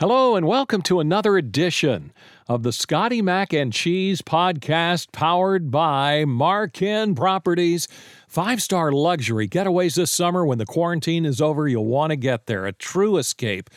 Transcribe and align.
Hello, 0.00 0.34
and 0.34 0.46
welcome 0.46 0.80
to 0.80 0.98
another 0.98 1.36
edition 1.36 2.10
of 2.48 2.62
the 2.62 2.72
Scotty 2.72 3.20
Mac 3.20 3.52
and 3.52 3.70
Cheese 3.70 4.22
podcast 4.22 5.12
powered 5.12 5.70
by 5.70 6.24
Marken 6.24 7.14
Properties. 7.14 7.86
Five 8.26 8.62
star 8.62 8.92
luxury 8.92 9.46
getaways 9.46 9.96
this 9.96 10.10
summer 10.10 10.46
when 10.46 10.56
the 10.56 10.64
quarantine 10.64 11.26
is 11.26 11.42
over. 11.42 11.68
You'll 11.68 11.84
want 11.84 12.12
to 12.12 12.16
get 12.16 12.46
there. 12.46 12.64
A 12.64 12.72
true 12.72 13.18
escape. 13.18 13.68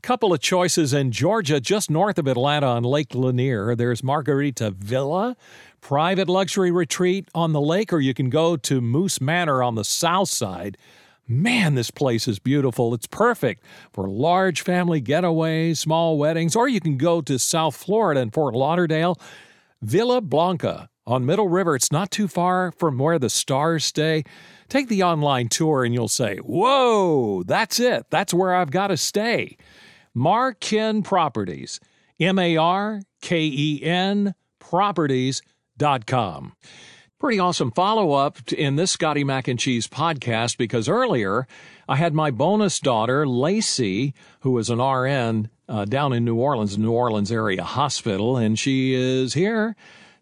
Couple 0.00 0.32
of 0.32 0.40
choices 0.40 0.94
in 0.94 1.12
Georgia, 1.12 1.60
just 1.60 1.90
north 1.90 2.16
of 2.16 2.26
Atlanta 2.26 2.68
on 2.68 2.82
Lake 2.82 3.14
Lanier. 3.14 3.76
There's 3.76 4.02
Margarita 4.02 4.70
Villa, 4.70 5.36
private 5.82 6.30
luxury 6.30 6.70
retreat 6.70 7.28
on 7.34 7.52
the 7.52 7.60
lake, 7.60 7.92
or 7.92 8.00
you 8.00 8.14
can 8.14 8.30
go 8.30 8.56
to 8.56 8.80
Moose 8.80 9.20
Manor 9.20 9.62
on 9.62 9.74
the 9.74 9.84
south 9.84 10.30
side. 10.30 10.78
Man, 11.28 11.74
this 11.74 11.90
place 11.90 12.28
is 12.28 12.38
beautiful. 12.38 12.94
It's 12.94 13.08
perfect 13.08 13.64
for 13.92 14.08
large 14.08 14.60
family 14.60 15.02
getaways, 15.02 15.78
small 15.78 16.18
weddings, 16.18 16.54
or 16.54 16.68
you 16.68 16.80
can 16.80 16.96
go 16.96 17.20
to 17.20 17.36
South 17.38 17.74
Florida 17.74 18.20
and 18.20 18.32
Fort 18.32 18.54
Lauderdale. 18.54 19.18
Villa 19.82 20.20
Blanca 20.20 20.88
on 21.04 21.26
Middle 21.26 21.48
River. 21.48 21.74
It's 21.74 21.90
not 21.90 22.12
too 22.12 22.28
far 22.28 22.72
from 22.72 22.98
where 22.98 23.18
the 23.18 23.28
stars 23.28 23.84
stay. 23.84 24.22
Take 24.68 24.88
the 24.88 25.02
online 25.02 25.48
tour 25.48 25.84
and 25.84 25.92
you'll 25.92 26.06
say, 26.08 26.36
Whoa, 26.38 27.42
that's 27.42 27.80
it. 27.80 28.06
That's 28.10 28.32
where 28.32 28.54
I've 28.54 28.70
got 28.70 28.88
to 28.88 28.96
stay. 28.96 29.56
Marken 30.14 31.02
Properties, 31.02 31.80
M 32.20 32.38
A 32.38 32.56
R 32.56 33.02
K 33.20 33.40
E 33.42 33.82
N 33.82 34.34
Properties.com. 34.60 36.52
Pretty 37.26 37.40
awesome 37.40 37.72
follow 37.72 38.12
up 38.12 38.52
in 38.52 38.76
this 38.76 38.92
Scotty 38.92 39.24
Mac 39.24 39.48
and 39.48 39.58
Cheese 39.58 39.88
podcast 39.88 40.56
because 40.56 40.88
earlier 40.88 41.48
I 41.88 41.96
had 41.96 42.14
my 42.14 42.30
bonus 42.30 42.78
daughter, 42.78 43.26
Lacey, 43.26 44.14
who 44.42 44.56
is 44.58 44.70
an 44.70 44.80
RN 44.80 45.50
uh, 45.68 45.86
down 45.86 46.12
in 46.12 46.24
New 46.24 46.36
Orleans, 46.36 46.78
New 46.78 46.92
Orleans 46.92 47.32
area 47.32 47.64
hospital, 47.64 48.36
and 48.36 48.56
she 48.56 48.94
is 48.94 49.34
here 49.34 49.74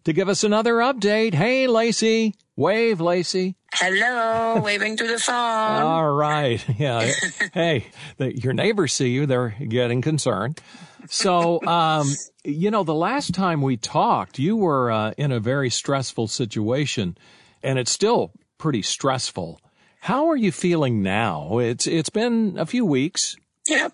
to 0.05 0.15
give 0.15 0.31
us 0.31 0.45
another 0.45 0.77
update. 0.77 1.35
Hey, 1.35 1.67
Lacey. 1.67 2.37
Wave, 2.57 3.03
Lacey. 3.03 3.57
Hello, 3.75 4.63
waving 4.63 4.97
to 4.97 5.07
the 5.07 5.19
phone. 5.19 5.35
All 5.35 6.11
right. 6.11 6.65
Yeah. 6.79 7.13
hey, 7.53 7.89
the, 8.17 8.35
your 8.35 8.55
neighbors 8.55 8.95
see 8.95 9.11
you. 9.11 9.27
They're 9.27 9.51
getting 9.51 10.01
concerned. 10.01 10.59
So, 11.09 11.65
um, 11.67 12.09
you 12.45 12.71
know, 12.71 12.85
the 12.85 12.95
last 12.95 13.35
time 13.35 13.63
we 13.63 13.77
talked, 13.77 14.39
you 14.39 14.57
were 14.57 14.91
uh, 14.91 15.13
in 15.17 15.33
a 15.33 15.41
very 15.41 15.71
stressful 15.71 16.29
situation, 16.29 17.17
and 17.63 17.79
it's 17.79 17.91
still 17.91 18.33
pretty 18.59 18.83
stressful. 18.83 19.61
How 20.01 20.29
are 20.29 20.37
you 20.37 20.53
feeling 20.53 21.03
now? 21.03 21.59
It's 21.59 21.87
it's 21.87 22.11
been 22.11 22.57
a 22.59 22.67
few 22.67 22.85
weeks. 22.85 23.37
Yeah, 23.67 23.89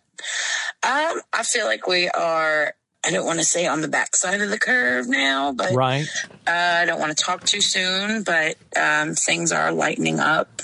Um, 0.83 1.21
I 1.33 1.43
feel 1.45 1.67
like 1.67 1.87
we 1.87 2.09
are. 2.09 2.75
I 3.05 3.11
don't 3.13 3.25
want 3.25 3.39
to 3.39 3.45
say 3.45 3.67
on 3.67 3.81
the 3.81 3.89
backside 3.89 4.43
of 4.43 4.51
the 4.51 4.59
curve 4.59 5.09
now, 5.09 5.53
but 5.53 5.73
right. 5.73 6.07
Uh, 6.47 6.51
I 6.51 6.85
don't 6.85 7.01
want 7.01 7.17
to 7.17 7.25
talk 7.25 7.45
too 7.45 7.61
soon, 7.63 8.25
but 8.25 8.57
um, 8.77 9.15
things 9.15 9.53
are 9.53 9.73
lightening 9.73 10.21
up, 10.21 10.61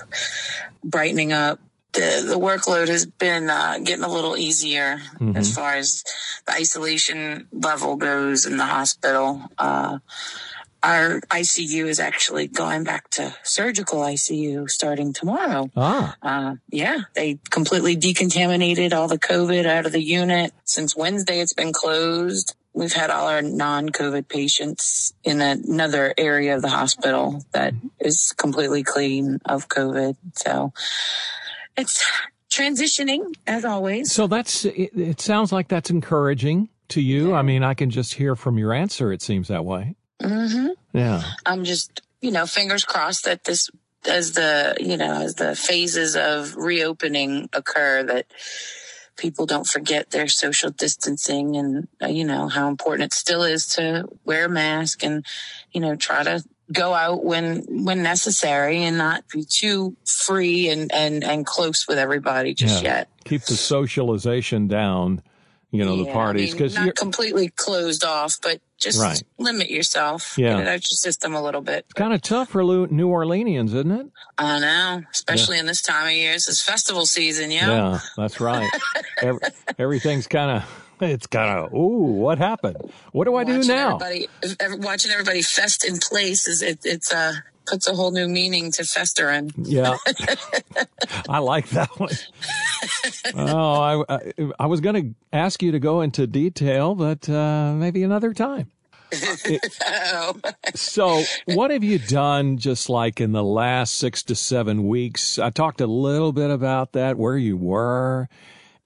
brightening 0.85 1.33
up 1.33 1.61
the, 1.97 2.25
the 2.29 2.39
workload 2.39 2.89
has 2.89 3.07
been 3.07 3.51
uh, 3.51 3.79
getting 3.83 4.05
a 4.05 4.13
little 4.13 4.37
easier 4.37 4.99
mm-hmm. 5.19 5.37
as 5.37 5.55
far 5.55 5.75
as 5.75 6.05
the 6.47 6.53
isolation 6.53 7.49
level 7.53 7.97
goes 7.97 8.47
in 8.47 8.57
the 8.57 8.67
hospital. 8.67 9.43
Uh, 9.59 9.99
our 10.83 11.21
ICU 11.23 11.87
is 11.87 11.99
actually 11.99 12.47
going 12.47 12.85
back 12.85 13.11
to 13.11 13.35
surgical 13.43 14.01
ICU 14.01 14.71
starting 14.71 15.13
tomorrow. 15.13 15.69
Ah. 15.77 16.17
Uh, 16.23 16.55
yeah, 16.71 17.01
they 17.15 17.41
completely 17.51 17.97
decontaminated 17.97 18.93
all 18.93 19.09
the 19.09 19.19
COVID 19.19 19.67
out 19.67 19.87
of 19.87 19.93
the 19.93 20.03
unit. 20.03 20.53
Since 20.65 20.97
Wednesday, 20.97 21.41
it's 21.41 21.55
been 21.55 21.73
closed. 21.73 22.55
We've 22.73 22.93
had 22.93 23.11
all 23.11 23.27
our 23.27 23.43
non-COVID 23.43 24.29
patients 24.29 25.15
in 25.25 25.41
another 25.41 26.13
area 26.17 26.55
of 26.55 26.63
the 26.63 26.69
hospital 26.69 27.43
that 27.53 27.73
is 27.99 28.33
completely 28.37 28.85
clean 28.85 29.41
of 29.47 29.69
COVID. 29.69 30.17
So 30.35 30.73
it's 31.77 32.05
transitioning 32.51 33.35
as 33.47 33.65
always. 33.65 34.13
So 34.13 34.27
that's, 34.27 34.65
it, 34.65 34.91
it 34.97 35.21
sounds 35.21 35.53
like 35.53 35.69
that's 35.69 35.91
encouraging 35.91 36.69
to 36.89 37.01
you. 37.01 37.31
Yeah. 37.31 37.37
I 37.37 37.43
mean, 37.43 37.63
I 37.63 37.75
can 37.75 37.91
just 37.91 38.15
hear 38.15 38.37
from 38.37 38.59
your 38.59 38.73
answer, 38.73 39.13
it 39.13 39.23
seems 39.23 39.49
that 39.49 39.65
way. 39.65 39.97
Mm-hmm. 40.23 40.69
Yeah. 40.93 41.23
I'm 41.45 41.65
just, 41.65 42.01
you 42.21 42.31
know, 42.31 42.47
fingers 42.47 42.85
crossed 42.85 43.25
that 43.25 43.45
this, 43.45 43.69
as 44.09 44.33
the, 44.33 44.77
you 44.81 44.97
know, 44.97 45.23
as 45.23 45.35
the 45.35 45.55
phases 45.55 46.17
of 46.17 46.57
reopening 46.57 47.49
occur, 47.53 48.03
that 48.05 48.27
people 49.17 49.47
don't 49.47 49.67
forget 49.67 50.11
their 50.11 50.29
social 50.29 50.71
distancing 50.71 51.57
and, 51.57 51.89
uh, 52.03 52.07
you 52.07 52.25
know, 52.25 52.49
how 52.49 52.69
important 52.69 53.07
it 53.07 53.15
still 53.15 53.43
is 53.43 53.67
to 53.67 54.07
wear 54.25 54.45
a 54.45 54.49
mask 54.49 55.03
and, 55.03 55.27
you 55.73 55.81
know, 55.81 55.97
try 55.97 56.23
to 56.23 56.43
go 56.73 56.95
out 56.95 57.25
when 57.25 57.65
when 57.69 58.03
necessary 58.03 58.83
and 58.83 58.99
not 58.99 59.25
be 59.29 59.45
too 59.45 59.97
free 60.05 60.69
and 60.69 60.93
and 60.93 61.23
and 61.25 61.47
close 61.47 61.87
with 61.89 61.99
everybody 61.99 62.55
just 62.55 62.83
yeah. 62.83 62.91
yet. 62.91 63.09
Keep 63.25 63.43
the 63.43 63.55
socialization 63.55 64.69
down. 64.69 65.23
You 65.73 65.85
know 65.85 65.97
yeah, 65.97 66.05
the 66.05 66.13
parties 66.13 66.53
because 66.53 66.77
I 66.77 66.81
mean, 66.81 66.87
not 66.87 66.95
completely 66.95 67.49
closed 67.49 68.05
off, 68.05 68.39
but 68.41 68.61
just 68.79 69.01
right. 69.01 69.21
limit 69.37 69.69
yourself. 69.69 70.39
Yeah, 70.39 70.53
get 70.53 70.61
it 70.61 70.69
out 70.69 70.73
your 70.91 70.97
system 70.97 71.35
a 71.35 71.43
little 71.43 71.61
bit. 71.61 71.87
Kind 71.95 72.15
of 72.15 72.23
tough 72.23 72.51
for 72.51 72.63
New 72.63 73.09
Orleanians, 73.09 73.69
isn't 73.69 73.91
it? 73.91 74.07
I 74.39 74.61
know, 74.61 75.03
especially 75.13 75.57
yeah. 75.57 75.61
in 75.61 75.67
this 75.67 75.83
time 75.83 76.07
of 76.07 76.13
year. 76.13 76.33
It's 76.35 76.63
festival 76.63 77.05
season, 77.05 77.51
yeah. 77.51 77.69
Yeah, 77.69 78.01
that's 78.17 78.41
right. 78.41 78.71
Every, 79.21 79.41
everything's 79.79 80.29
kind 80.29 80.63
of 80.63 80.86
it's 81.01 81.27
kind 81.27 81.59
of, 81.59 81.73
ooh, 81.75 82.13
what 82.13 82.39
happened? 82.39 82.77
What 83.13 83.25
do 83.25 83.35
I 83.37 83.45
watching 83.45 83.63
do 83.63 83.69
now? 83.69 83.99
Everybody, 83.99 84.29
watching 84.79 85.13
everybody 85.13 85.43
fest 85.43 85.85
in 85.85 85.99
place 85.99 86.47
is 86.47 86.63
it, 86.63 86.81
it's 86.85 87.13
uh 87.13 87.35
puts 87.67 87.89
a 87.89 87.95
whole 87.95 88.13
new 88.13 88.29
meaning 88.29 88.71
to 88.73 88.85
festering. 88.85 89.53
Yeah, 89.57 89.97
I 91.29 91.39
like 91.39 91.69
that 91.71 91.91
one. 91.99 92.11
oh, 93.35 93.73
I, 93.73 94.05
I, 94.09 94.33
I 94.61 94.67
was 94.67 94.81
going 94.81 94.95
to 94.95 95.15
ask 95.37 95.63
you 95.63 95.73
to 95.73 95.81
go 95.81 96.01
into 96.01 96.27
detail, 96.27 96.95
but 96.95 97.29
uh, 97.29 97.73
maybe 97.75 98.03
another 98.03 98.33
time. 98.33 98.71
oh. 99.87 100.35
so, 100.75 101.23
what 101.47 101.71
have 101.71 101.85
you 101.85 101.99
done 101.99 102.59
just 102.59 102.89
like 102.89 103.21
in 103.21 103.33
the 103.33 103.45
last 103.45 103.97
six 103.97 104.23
to 104.25 104.35
seven 104.35 104.87
weeks? 104.87 105.39
I 105.39 105.51
talked 105.51 105.81
a 105.81 105.87
little 105.87 106.33
bit 106.33 106.51
about 106.51 106.93
that, 106.93 107.17
where 107.17 107.37
you 107.37 107.57
were 107.57 108.29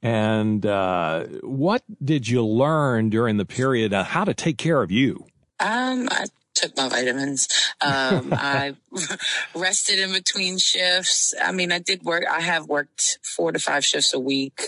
and 0.02 0.64
uh, 0.64 1.24
what 1.42 1.82
did 2.02 2.28
you 2.28 2.44
learn 2.44 3.10
during 3.10 3.36
the 3.36 3.44
period 3.44 3.92
on 3.92 4.04
how 4.04 4.24
to 4.24 4.34
take 4.34 4.58
care 4.58 4.82
of 4.82 4.90
you? 4.90 5.26
Um, 5.58 6.08
I 6.10 6.26
took 6.54 6.76
my 6.76 6.88
vitamins. 6.88 7.48
Um, 7.80 8.32
I 8.32 8.76
rested 9.54 9.98
in 9.98 10.12
between 10.12 10.58
shifts. 10.58 11.34
I 11.42 11.52
mean, 11.52 11.72
I 11.72 11.78
did 11.78 12.02
work. 12.02 12.24
I 12.30 12.40
have 12.40 12.66
worked 12.66 13.18
four 13.22 13.52
to 13.52 13.58
five 13.58 13.84
shifts 13.84 14.14
a 14.14 14.20
week 14.20 14.62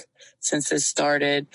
since 0.45 0.69
this 0.69 0.87
started. 0.87 1.47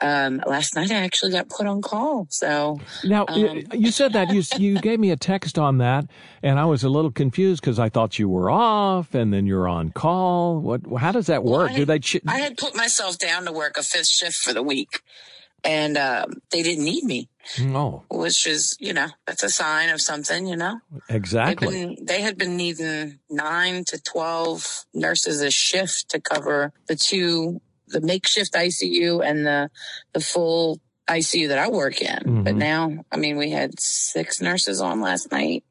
Um, 0.00 0.42
last 0.46 0.76
night 0.76 0.90
I 0.90 0.96
actually 0.96 1.32
got 1.32 1.48
put 1.48 1.66
on 1.66 1.82
call. 1.82 2.26
So 2.30 2.80
now 3.04 3.26
um, 3.28 3.64
you 3.72 3.90
said 3.90 4.12
that 4.12 4.32
you 4.32 4.42
you 4.56 4.80
gave 4.80 5.00
me 5.00 5.10
a 5.10 5.16
text 5.16 5.58
on 5.58 5.78
that, 5.78 6.06
and 6.42 6.58
I 6.58 6.64
was 6.64 6.84
a 6.84 6.88
little 6.88 7.10
confused 7.10 7.60
because 7.60 7.78
I 7.78 7.88
thought 7.88 8.18
you 8.18 8.28
were 8.28 8.50
off, 8.50 9.14
and 9.14 9.32
then 9.32 9.46
you're 9.46 9.68
on 9.68 9.90
call. 9.90 10.60
What? 10.60 10.82
How 10.98 11.12
does 11.12 11.26
that 11.26 11.44
work? 11.44 11.68
Well, 11.70 11.76
Do 11.76 11.84
they? 11.84 11.98
Ch- 11.98 12.20
I 12.26 12.38
had 12.38 12.56
put 12.56 12.76
myself 12.76 13.18
down 13.18 13.44
to 13.46 13.52
work 13.52 13.76
a 13.76 13.82
fifth 13.82 14.08
shift 14.08 14.36
for 14.36 14.52
the 14.52 14.62
week, 14.62 15.02
and 15.64 15.96
um, 15.98 16.34
they 16.50 16.62
didn't 16.62 16.84
need 16.84 17.04
me. 17.04 17.28
Oh, 17.60 18.04
which 18.10 18.46
is 18.46 18.76
you 18.78 18.92
know 18.92 19.08
that's 19.26 19.42
a 19.42 19.48
sign 19.48 19.88
of 19.88 20.00
something, 20.00 20.46
you 20.46 20.56
know. 20.56 20.80
Exactly. 21.08 21.68
Been, 21.68 22.04
they 22.04 22.20
had 22.20 22.36
been 22.36 22.56
needing 22.56 23.20
nine 23.30 23.84
to 23.88 24.00
twelve 24.00 24.84
nurses 24.92 25.40
a 25.40 25.50
shift 25.50 26.10
to 26.10 26.20
cover 26.20 26.72
the 26.88 26.94
two 26.96 27.60
the 27.88 28.00
makeshift 28.00 28.54
ICU 28.54 29.24
and 29.24 29.46
the 29.46 29.70
the 30.12 30.20
full 30.20 30.80
ICU 31.08 31.48
that 31.48 31.58
I 31.58 31.68
work 31.68 32.00
in. 32.00 32.16
Mm-hmm. 32.16 32.42
But 32.42 32.56
now, 32.56 33.04
I 33.10 33.16
mean, 33.16 33.36
we 33.36 33.50
had 33.50 33.78
six 33.80 34.40
nurses 34.40 34.80
on 34.80 35.00
last 35.00 35.32
night. 35.32 35.64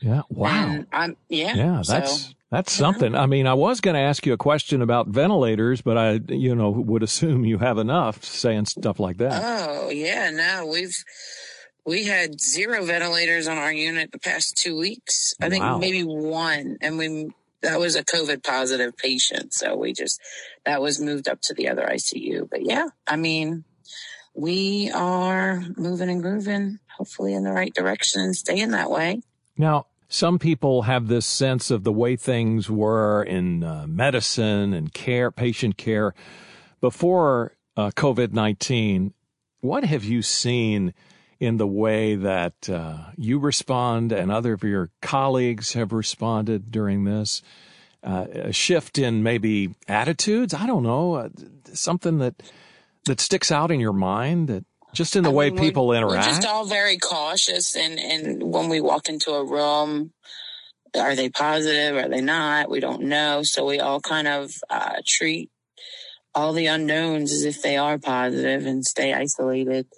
Yeah. 0.00 0.22
Wow. 0.28 0.50
And 0.50 0.86
I'm 0.92 1.16
yeah. 1.28 1.54
Yeah. 1.54 1.82
That's 1.86 2.26
so, 2.26 2.32
that's 2.50 2.72
something. 2.72 3.14
I 3.14 3.24
mean, 3.26 3.46
I 3.46 3.54
was 3.54 3.80
going 3.80 3.94
to 3.94 4.00
ask 4.00 4.26
you 4.26 4.34
a 4.34 4.38
question 4.38 4.82
about 4.82 5.08
ventilators, 5.08 5.80
but 5.80 5.96
I, 5.96 6.20
you 6.28 6.54
know, 6.54 6.70
would 6.70 7.02
assume 7.02 7.46
you 7.46 7.56
have 7.58 7.78
enough 7.78 8.22
saying 8.24 8.66
stuff 8.66 9.00
like 9.00 9.16
that. 9.18 9.42
Oh 9.42 9.88
yeah, 9.88 10.30
no, 10.30 10.66
we've 10.66 10.94
we 11.86 12.04
had 12.04 12.40
zero 12.40 12.84
ventilators 12.84 13.48
on 13.48 13.56
our 13.56 13.72
unit 13.72 14.12
the 14.12 14.18
past 14.18 14.56
two 14.56 14.76
weeks. 14.76 15.34
I 15.40 15.48
think 15.48 15.64
wow. 15.64 15.78
maybe 15.78 16.02
one, 16.02 16.76
and 16.82 16.98
we 16.98 17.30
that 17.62 17.78
was 17.78 17.96
a 17.96 18.04
COVID 18.04 18.42
positive 18.42 18.96
patient. 18.96 19.54
So 19.54 19.76
we 19.76 19.92
just, 19.92 20.20
that 20.64 20.80
was 20.80 21.00
moved 21.00 21.28
up 21.28 21.40
to 21.42 21.54
the 21.54 21.68
other 21.68 21.86
ICU. 21.86 22.48
But 22.48 22.64
yeah, 22.64 22.88
I 23.06 23.16
mean, 23.16 23.64
we 24.34 24.90
are 24.90 25.62
moving 25.76 26.08
and 26.08 26.22
grooving, 26.22 26.78
hopefully 26.96 27.34
in 27.34 27.44
the 27.44 27.52
right 27.52 27.72
direction 27.74 28.22
and 28.22 28.36
staying 28.36 28.70
that 28.70 28.90
way. 28.90 29.22
Now, 29.56 29.86
some 30.08 30.38
people 30.38 30.82
have 30.82 31.08
this 31.08 31.24
sense 31.24 31.70
of 31.70 31.84
the 31.84 31.92
way 31.92 32.16
things 32.16 32.68
were 32.68 33.22
in 33.22 33.64
uh, 33.64 33.86
medicine 33.88 34.74
and 34.74 34.92
care, 34.92 35.30
patient 35.30 35.78
care 35.78 36.14
before 36.80 37.56
uh, 37.76 37.90
COVID 37.92 38.32
19, 38.32 39.14
what 39.60 39.84
have 39.84 40.04
you 40.04 40.20
seen 40.20 40.92
in 41.42 41.56
the 41.56 41.66
way 41.66 42.14
that 42.14 42.70
uh, 42.70 42.98
you 43.16 43.36
respond 43.36 44.12
and 44.12 44.30
other 44.30 44.52
of 44.52 44.62
your 44.62 44.90
colleagues 45.00 45.72
have 45.72 45.92
responded 45.92 46.70
during 46.70 47.02
this? 47.02 47.42
Uh, 48.00 48.26
a 48.32 48.52
shift 48.52 48.96
in 48.96 49.24
maybe 49.24 49.74
attitudes? 49.88 50.54
I 50.54 50.68
don't 50.68 50.84
know. 50.84 51.14
Uh, 51.14 51.30
something 51.72 52.18
that 52.18 52.40
that 53.06 53.18
sticks 53.18 53.50
out 53.50 53.72
in 53.72 53.80
your 53.80 53.92
mind 53.92 54.46
that 54.46 54.64
just 54.94 55.16
in 55.16 55.24
the 55.24 55.32
I 55.32 55.34
way 55.34 55.50
mean, 55.50 55.58
people 55.58 55.92
interact. 55.92 56.26
We're 56.26 56.32
just 56.32 56.46
all 56.46 56.64
very 56.64 56.96
cautious, 56.96 57.74
and 57.74 57.98
and 57.98 58.40
when 58.44 58.68
we 58.68 58.80
walk 58.80 59.08
into 59.08 59.32
a 59.32 59.44
room, 59.44 60.12
are 60.96 61.16
they 61.16 61.28
positive? 61.28 61.96
Are 61.96 62.08
they 62.08 62.20
not? 62.20 62.70
We 62.70 62.78
don't 62.78 63.02
know, 63.02 63.42
so 63.42 63.66
we 63.66 63.80
all 63.80 64.00
kind 64.00 64.28
of 64.28 64.52
uh, 64.70 65.00
treat 65.04 65.50
all 66.36 66.52
the 66.52 66.66
unknowns 66.66 67.32
as 67.32 67.44
if 67.44 67.62
they 67.62 67.76
are 67.76 67.98
positive 67.98 68.64
and 68.64 68.84
stay 68.84 69.12
isolated 69.12 69.88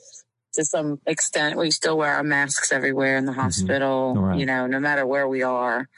to 0.54 0.64
some 0.64 1.00
extent. 1.06 1.56
We 1.56 1.70
still 1.70 1.96
wear 1.96 2.14
our 2.14 2.22
masks 2.22 2.72
everywhere 2.72 3.16
in 3.16 3.24
the 3.24 3.32
mm-hmm. 3.32 3.40
hospital, 3.40 4.14
right. 4.14 4.38
you 4.38 4.46
know, 4.46 4.66
no 4.66 4.80
matter 4.80 5.06
where 5.06 5.28
we 5.28 5.42
are. 5.42 5.88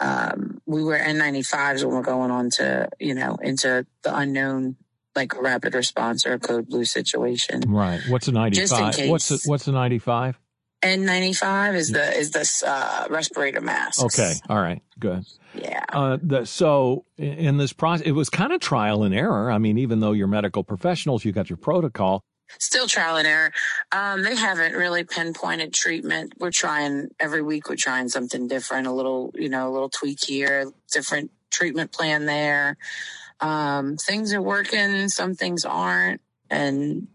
Um, 0.00 0.60
we 0.64 0.84
wear 0.84 1.04
N95s 1.04 1.84
when 1.84 1.94
we're 1.94 2.02
going 2.02 2.30
on 2.30 2.50
to, 2.50 2.88
you 3.00 3.14
know, 3.14 3.36
into 3.42 3.84
the 4.02 4.16
unknown 4.16 4.76
like 5.16 5.34
a 5.34 5.42
rapid 5.42 5.74
response 5.74 6.24
or 6.24 6.34
a 6.34 6.38
code 6.38 6.68
blue 6.68 6.84
situation. 6.84 7.62
Right. 7.66 8.00
What's 8.08 8.28
a 8.28 8.32
95? 8.32 9.08
What's 9.08 9.30
a, 9.30 9.38
what's 9.46 9.66
a 9.66 9.72
95? 9.72 10.38
N95 10.82 11.74
is 11.74 11.90
the 11.90 12.16
is 12.16 12.30
this 12.30 12.62
uh, 12.62 13.06
respirator 13.10 13.60
mask. 13.60 14.04
Okay. 14.04 14.34
All 14.48 14.60
right. 14.60 14.80
Good. 14.98 15.24
Yeah. 15.54 15.84
Uh, 15.92 16.18
the, 16.22 16.44
so 16.44 17.04
in 17.16 17.56
this 17.56 17.72
process, 17.72 18.06
it 18.06 18.12
was 18.12 18.30
kind 18.30 18.52
of 18.52 18.60
trial 18.60 19.02
and 19.02 19.12
error. 19.12 19.50
I 19.50 19.58
mean, 19.58 19.78
even 19.78 19.98
though 19.98 20.12
you're 20.12 20.28
medical 20.28 20.62
professionals, 20.62 21.24
you 21.24 21.32
got 21.32 21.50
your 21.50 21.56
protocol. 21.56 22.22
Still 22.58 22.86
trial 22.86 23.16
and 23.16 23.26
error. 23.26 23.52
Um, 23.92 24.22
they 24.22 24.34
haven't 24.34 24.74
really 24.74 25.04
pinpointed 25.04 25.74
treatment. 25.74 26.32
We're 26.38 26.50
trying 26.50 27.08
every 27.20 27.42
week. 27.42 27.68
We're 27.68 27.76
trying 27.76 28.08
something 28.08 28.48
different. 28.48 28.86
A 28.86 28.92
little, 28.92 29.32
you 29.34 29.48
know, 29.48 29.68
a 29.68 29.72
little 29.72 29.90
tweak 29.90 30.24
here, 30.24 30.72
different 30.90 31.30
treatment 31.50 31.92
plan 31.92 32.26
there 32.26 32.76
um, 33.40 33.96
things 33.96 34.32
are 34.34 34.42
working, 34.42 35.08
some 35.08 35.34
things 35.34 35.64
aren't, 35.64 36.20
and 36.50 37.08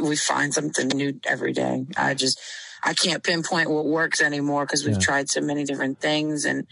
we 0.00 0.16
find 0.16 0.52
something 0.52 0.88
new 0.88 1.20
every 1.24 1.52
day. 1.52 1.86
I 1.96 2.14
just, 2.14 2.40
I 2.82 2.94
can't 2.94 3.22
pinpoint 3.22 3.70
what 3.70 3.86
works 3.86 4.20
anymore 4.20 4.64
because 4.64 4.84
we've 4.84 4.94
yeah. 4.94 5.00
tried 5.00 5.28
so 5.28 5.40
many 5.40 5.64
different 5.64 6.00
things 6.00 6.44
and 6.44 6.66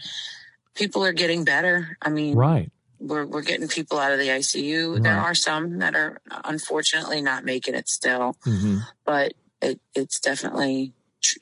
people 0.75 1.03
are 1.03 1.13
getting 1.13 1.43
better. 1.43 1.97
I 2.01 2.09
mean, 2.09 2.35
right. 2.35 2.71
We're, 2.99 3.25
we're 3.25 3.43
getting 3.43 3.67
people 3.67 3.99
out 3.99 4.11
of 4.11 4.19
the 4.19 4.27
ICU. 4.27 4.93
Right. 4.93 5.03
There 5.03 5.17
are 5.17 5.35
some 5.35 5.79
that 5.79 5.95
are 5.95 6.19
unfortunately 6.45 7.21
not 7.21 7.45
making 7.45 7.75
it 7.75 7.87
still, 7.89 8.35
mm-hmm. 8.45 8.79
but 9.05 9.33
it, 9.61 9.79
it's 9.93 10.19
definitely 10.19 10.93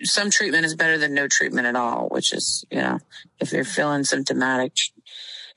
some 0.03 0.29
treatment 0.29 0.65
is 0.65 0.75
better 0.75 0.97
than 0.97 1.13
no 1.13 1.27
treatment 1.27 1.67
at 1.67 1.75
all, 1.75 2.07
which 2.09 2.33
is, 2.33 2.65
you 2.71 2.79
know, 2.79 2.99
if 3.39 3.51
you're 3.51 3.63
feeling 3.63 4.03
symptomatic, 4.03 4.73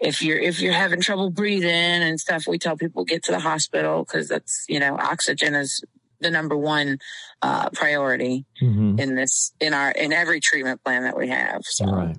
if 0.01 0.23
you're 0.23 0.39
if 0.39 0.61
you're 0.61 0.73
having 0.73 1.01
trouble 1.01 1.31
breathing 1.31 1.71
and 1.71 2.21
stuff, 2.21 2.47
we 2.47 2.59
tell 2.59 2.77
people 2.77 3.05
get 3.05 3.25
to 3.25 3.33
the 3.33 3.41
hospital 3.41 4.05
because 4.05 4.29
that's 4.29 4.65
you 4.69 4.79
know 4.79 4.97
oxygen 4.97 5.55
is 5.55 5.83
the 6.21 6.31
number 6.31 6.57
one 6.57 6.99
uh, 7.43 7.69
priority 7.71 8.45
mm-hmm. 8.63 8.99
in 8.99 9.15
this 9.15 9.53
in 9.61 9.75
our 9.75 9.91
in 9.91 10.13
every 10.13 10.41
treatment 10.41 10.83
plan 10.85 11.03
that 11.03 11.17
we 11.17 11.29
have. 11.29 11.63
So. 11.65 11.87
Right. 11.87 12.17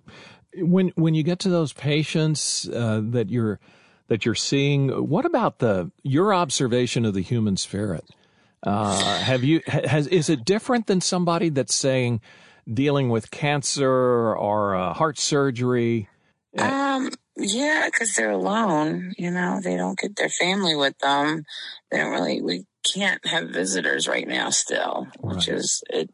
When 0.56 0.90
when 0.96 1.14
you 1.14 1.24
get 1.24 1.40
to 1.40 1.50
those 1.50 1.74
patients 1.74 2.68
uh, 2.68 3.02
that 3.12 3.30
you're 3.30 3.60
that 4.08 4.26
you're 4.26 4.36
seeing, 4.36 4.90
what 4.90 5.26
about 5.26 5.60
the 5.60 5.92
your 6.04 6.34
observation 6.34 7.06
of 7.06 7.14
the 7.14 7.22
human 7.22 7.58
spirit? 7.58 8.06
Uh, 8.64 9.20
have 9.20 9.44
you 9.44 9.62
has 9.68 10.08
is 10.08 10.30
it 10.30 10.44
different 10.44 10.88
than 10.88 11.02
somebody 11.02 11.50
that's 11.50 11.74
saying 11.74 12.20
dealing 12.72 13.10
with 13.10 13.32
cancer 13.32 14.36
or 14.36 14.76
uh, 14.76 14.94
heart 14.94 15.18
surgery? 15.18 16.10
Um, 16.58 17.10
yeah, 17.38 17.86
because 17.86 18.16
they're 18.16 18.32
alone. 18.32 19.14
You 19.18 19.32
know, 19.32 19.62
they 19.64 19.78
don't 19.78 19.98
get 19.98 20.16
their 20.16 20.30
family 20.30 20.76
with 20.76 20.98
them. 21.00 21.46
They 21.92 21.98
don't 21.98 22.12
really. 22.12 22.42
We 22.42 22.66
can't 22.84 23.26
have 23.26 23.50
visitors 23.50 24.08
right 24.08 24.28
now, 24.28 24.50
still, 24.50 25.08
right. 25.22 25.36
which 25.36 25.48
is 25.48 25.84
it. 25.90 26.10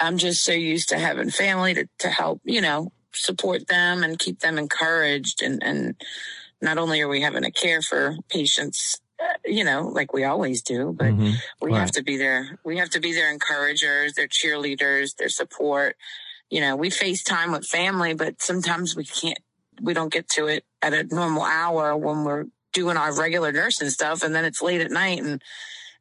I'm 0.00 0.18
just 0.18 0.44
so 0.44 0.52
used 0.52 0.90
to 0.90 0.98
having 0.98 1.30
family 1.30 1.74
to 1.74 1.88
to 2.00 2.08
help. 2.08 2.40
You 2.44 2.60
know, 2.60 2.92
support 3.18 3.68
them 3.68 4.02
and 4.02 4.18
keep 4.18 4.40
them 4.40 4.58
encouraged. 4.58 5.42
And 5.42 5.62
and 5.62 5.94
not 6.60 6.78
only 6.78 7.00
are 7.00 7.08
we 7.08 7.20
having 7.20 7.44
to 7.44 7.50
care 7.50 7.82
for 7.82 8.16
patients 8.28 9.00
uh, 9.20 9.32
you 9.44 9.64
know, 9.64 9.88
like 9.88 10.12
we 10.12 10.24
always 10.24 10.62
do, 10.62 10.94
but 10.96 11.08
mm-hmm. 11.08 11.32
we 11.60 11.72
right. 11.72 11.80
have 11.80 11.90
to 11.90 12.04
be 12.04 12.16
there. 12.16 12.58
We 12.64 12.78
have 12.78 12.90
to 12.90 13.00
be 13.00 13.12
their 13.12 13.32
encouragers, 13.32 14.12
their 14.12 14.28
cheerleaders, 14.28 15.16
their 15.16 15.28
support. 15.28 15.96
You 16.50 16.60
know, 16.60 16.76
we 16.76 16.88
FaceTime 16.88 17.50
with 17.50 17.66
family, 17.66 18.14
but 18.14 18.40
sometimes 18.40 18.94
we 18.94 19.04
can't 19.04 19.38
we 19.80 19.94
don't 19.94 20.12
get 20.12 20.28
to 20.30 20.46
it 20.46 20.64
at 20.82 20.92
a 20.92 21.04
normal 21.04 21.42
hour 21.42 21.96
when 21.96 22.24
we're 22.24 22.46
doing 22.72 22.96
our 22.96 23.16
regular 23.16 23.50
nursing 23.50 23.90
stuff, 23.90 24.22
and 24.22 24.34
then 24.34 24.44
it's 24.44 24.62
late 24.62 24.80
at 24.80 24.90
night 24.90 25.22
and 25.22 25.42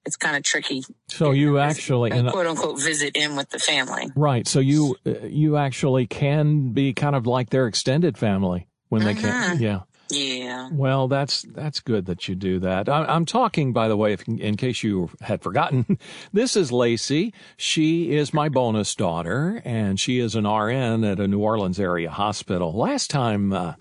it's 0.07 0.15
kind 0.15 0.35
of 0.35 0.43
tricky. 0.43 0.83
So 1.09 1.31
you 1.31 1.59
actually, 1.59 2.11
and, 2.11 2.29
quote 2.29 2.47
unquote, 2.47 2.81
visit 2.81 3.15
in 3.15 3.35
with 3.35 3.49
the 3.49 3.59
family. 3.59 4.09
Right. 4.15 4.47
So 4.47 4.59
you 4.59 4.95
uh, 5.05 5.27
you 5.27 5.57
actually 5.57 6.07
can 6.07 6.71
be 6.71 6.93
kind 6.93 7.15
of 7.15 7.27
like 7.27 7.49
their 7.49 7.67
extended 7.67 8.17
family 8.17 8.67
when 8.89 9.03
they 9.03 9.13
can. 9.13 9.57
Mm-hmm. 9.57 9.63
Yeah. 9.63 9.81
Yeah. 10.09 10.69
Well, 10.71 11.07
that's 11.09 11.41
that's 11.41 11.81
good 11.81 12.05
that 12.05 12.27
you 12.27 12.35
do 12.35 12.59
that. 12.59 12.87
I, 12.87 13.13
am 13.13 13.25
talking, 13.25 13.73
by 13.73 13.89
the 13.89 13.97
way, 13.97 14.13
if, 14.13 14.25
in 14.27 14.55
case 14.55 14.81
you 14.81 15.09
had 15.21 15.41
forgotten, 15.41 15.99
this 16.33 16.55
is 16.55 16.71
Lacey. 16.71 17.33
She 17.57 18.15
is 18.15 18.33
my 18.33 18.47
bonus 18.47 18.95
daughter, 18.95 19.61
and 19.65 19.99
she 19.99 20.19
is 20.19 20.35
an 20.35 20.47
RN 20.47 21.03
at 21.03 21.19
a 21.19 21.27
New 21.27 21.39
Orleans 21.39 21.79
area 21.79 22.09
hospital. 22.09 22.73
Last 22.73 23.09
time, 23.09 23.51
uh, 23.51 23.73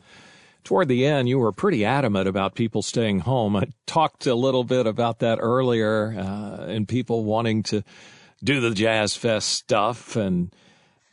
toward 0.67 0.89
the 0.89 1.07
end, 1.07 1.29
you 1.29 1.39
were 1.39 1.53
pretty 1.53 1.85
adamant 1.85 2.29
about 2.29 2.55
people 2.55 2.83
staying 2.83 3.21
home. 3.21 3.57
I 3.57 3.69
talked 3.87 4.27
a 4.27 4.35
little 4.35 4.65
bit 4.65 4.87
about 4.87 5.21
that 5.21 5.39
earlier, 5.41 6.15
uh, 6.19 6.65
and 6.67 6.87
people 6.87 7.25
wanting 7.25 7.63
to 7.65 7.85
do 8.45 8.61
the 8.61 8.73
Jazz 8.73 9.17
Fest 9.17 9.49
stuff 9.49 10.17
and 10.17 10.53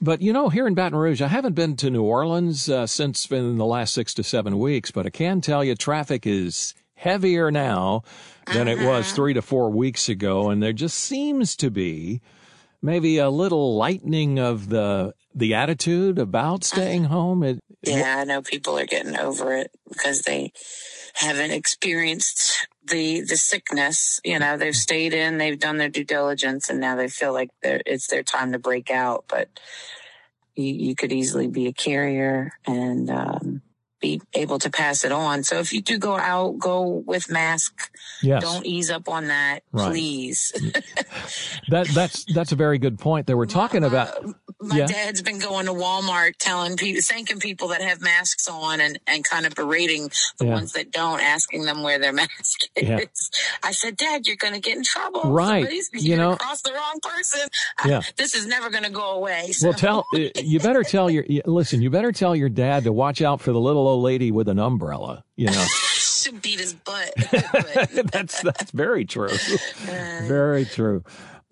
but 0.01 0.21
you 0.21 0.33
know, 0.33 0.50
here 0.50 0.67
in 0.67 0.73
Baton 0.73 1.00
Rouge, 1.00 1.21
I 1.21 1.27
haven't 1.27 1.53
been 1.53 1.77
to 1.77 1.89
New 1.89 2.03
Orleans 2.03 2.67
uh, 2.67 2.85
since 2.85 3.31
in 3.31 3.57
the 3.57 3.65
last 3.65 3.94
six 3.94 4.13
to 4.15 4.23
seven 4.23 4.59
weeks, 4.59 4.91
but 4.91 5.05
I 5.05 5.09
can 5.09 5.39
tell 5.39 5.63
you 5.63 5.75
traffic 5.75 6.27
is 6.27 6.73
heavier 6.95 7.51
now 7.51 8.03
than 8.47 8.67
uh-huh. 8.67 8.81
it 8.81 8.85
was 8.85 9.05
uh-huh. 9.05 9.15
three 9.15 9.33
to 9.35 9.41
four 9.41 9.69
weeks 9.69 10.09
ago, 10.09 10.50
and 10.50 10.61
there 10.61 10.73
just 10.73 10.97
seems 10.97 11.55
to 11.55 11.71
be 11.71 12.19
maybe 12.81 13.17
a 13.17 13.29
little 13.29 13.77
lightening 13.77 14.39
of 14.39 14.67
the 14.67 15.13
the 15.35 15.53
attitude 15.53 16.19
about 16.19 16.65
uh-huh. 16.65 16.75
staying 16.75 17.03
home. 17.05 17.43
It, 17.43 17.59
yeah, 17.81 18.17
I 18.19 18.23
know 18.23 18.41
people 18.41 18.77
are 18.77 18.85
getting 18.85 19.17
over 19.17 19.55
it 19.55 19.71
because 19.89 20.21
they 20.21 20.53
haven't 21.15 21.51
experienced 21.51 22.67
the 22.85 23.21
the 23.21 23.37
sickness. 23.37 24.19
You 24.23 24.39
know, 24.39 24.57
they've 24.57 24.75
stayed 24.75 25.13
in, 25.13 25.37
they've 25.37 25.59
done 25.59 25.77
their 25.77 25.89
due 25.89 26.03
diligence, 26.03 26.69
and 26.69 26.79
now 26.79 26.95
they 26.95 27.07
feel 27.07 27.33
like 27.33 27.49
it's 27.61 28.07
their 28.07 28.23
time 28.23 28.51
to 28.53 28.59
break 28.59 28.89
out. 28.89 29.25
But 29.27 29.49
you, 30.55 30.73
you 30.73 30.95
could 30.95 31.11
easily 31.11 31.47
be 31.47 31.67
a 31.67 31.73
carrier 31.73 32.51
and 32.65 33.09
um, 33.09 33.61
be 34.03 34.21
able 34.33 34.59
to 34.59 34.69
pass 34.69 35.05
it 35.05 35.11
on. 35.11 35.43
So 35.43 35.59
if 35.59 35.73
you 35.73 35.81
do 35.81 35.97
go 35.97 36.17
out, 36.17 36.59
go 36.59 37.03
with 37.05 37.31
mask. 37.31 37.89
Yes. 38.21 38.43
Don't 38.43 38.65
ease 38.65 38.91
up 38.91 39.07
on 39.07 39.27
that, 39.27 39.63
right. 39.71 39.89
please. 39.89 40.51
that 41.69 41.87
that's 41.87 42.25
that's 42.33 42.51
a 42.51 42.55
very 42.55 42.77
good 42.77 42.99
point. 42.99 43.27
That 43.27 43.37
we're 43.37 43.45
talking 43.45 43.83
about. 43.83 44.13
my 44.63 44.77
yeah. 44.77 44.88
dad's 44.88 45.22
been 45.22 45.39
going 45.39 45.65
to 45.65 45.74
Walmart 45.74 46.38
telling 46.38 46.77
people, 46.77 47.01
thanking 47.03 47.39
people 47.39 47.70
that 47.70 47.82
have 47.82 48.01
masks 48.01 48.48
on 48.48 48.82
and, 48.82 49.00
and 49.08 49.24
kind 49.24 49.46
of 49.46 49.53
berating 49.55 50.10
the 50.38 50.46
yeah. 50.46 50.53
ones 50.53 50.74
that 50.74 50.91
don't, 50.91 51.20
asking 51.20 51.65
them 51.65 51.84
where 51.84 52.00
their 52.00 52.13
mask 52.13 52.62
is. 52.75 52.88
Yeah. 52.88 53.00
I 53.62 53.72
said, 53.72 53.98
Dad, 53.98 54.25
you're 54.25 54.38
going 54.38 54.53
to 54.53 54.60
get 54.60 54.77
in 54.77 54.84
trouble. 54.84 55.22
Right. 55.25 55.67
you 55.93 56.15
know, 56.15 56.36
cross 56.36 56.62
the 56.62 56.72
wrong 56.72 57.00
person. 57.01 57.41
Yeah. 57.86 58.00
I, 58.00 58.10
this 58.17 58.36
is 58.36 58.46
never 58.46 58.70
going 58.70 58.84
to 58.84 58.89
go 58.89 59.12
away. 59.12 59.51
So. 59.51 59.70
Well, 59.70 59.77
tell, 59.77 60.05
you 60.13 60.60
better 60.60 60.84
tell 60.84 61.10
your, 61.10 61.25
listen, 61.46 61.82
you 61.82 61.89
better 61.89 62.12
tell 62.12 62.36
your 62.36 62.50
dad 62.50 62.86
to 62.86 62.93
watch 62.93 63.22
out 63.22 63.41
for 63.41 63.51
the 63.51 63.60
little 63.60 63.88
old 63.88 64.03
lady 64.03 64.32
with 64.32 64.48
an 64.48 64.60
umbrella, 64.60 65.24
you 65.36 65.48
know. 65.48 65.65
beat 66.41 66.60
his 66.60 66.74
butt. 66.74 67.13
that's, 68.12 68.41
that's 68.41 68.72
very 68.72 69.05
true. 69.05 69.29
Uh, 69.29 70.22
very 70.25 70.65
true. 70.65 71.03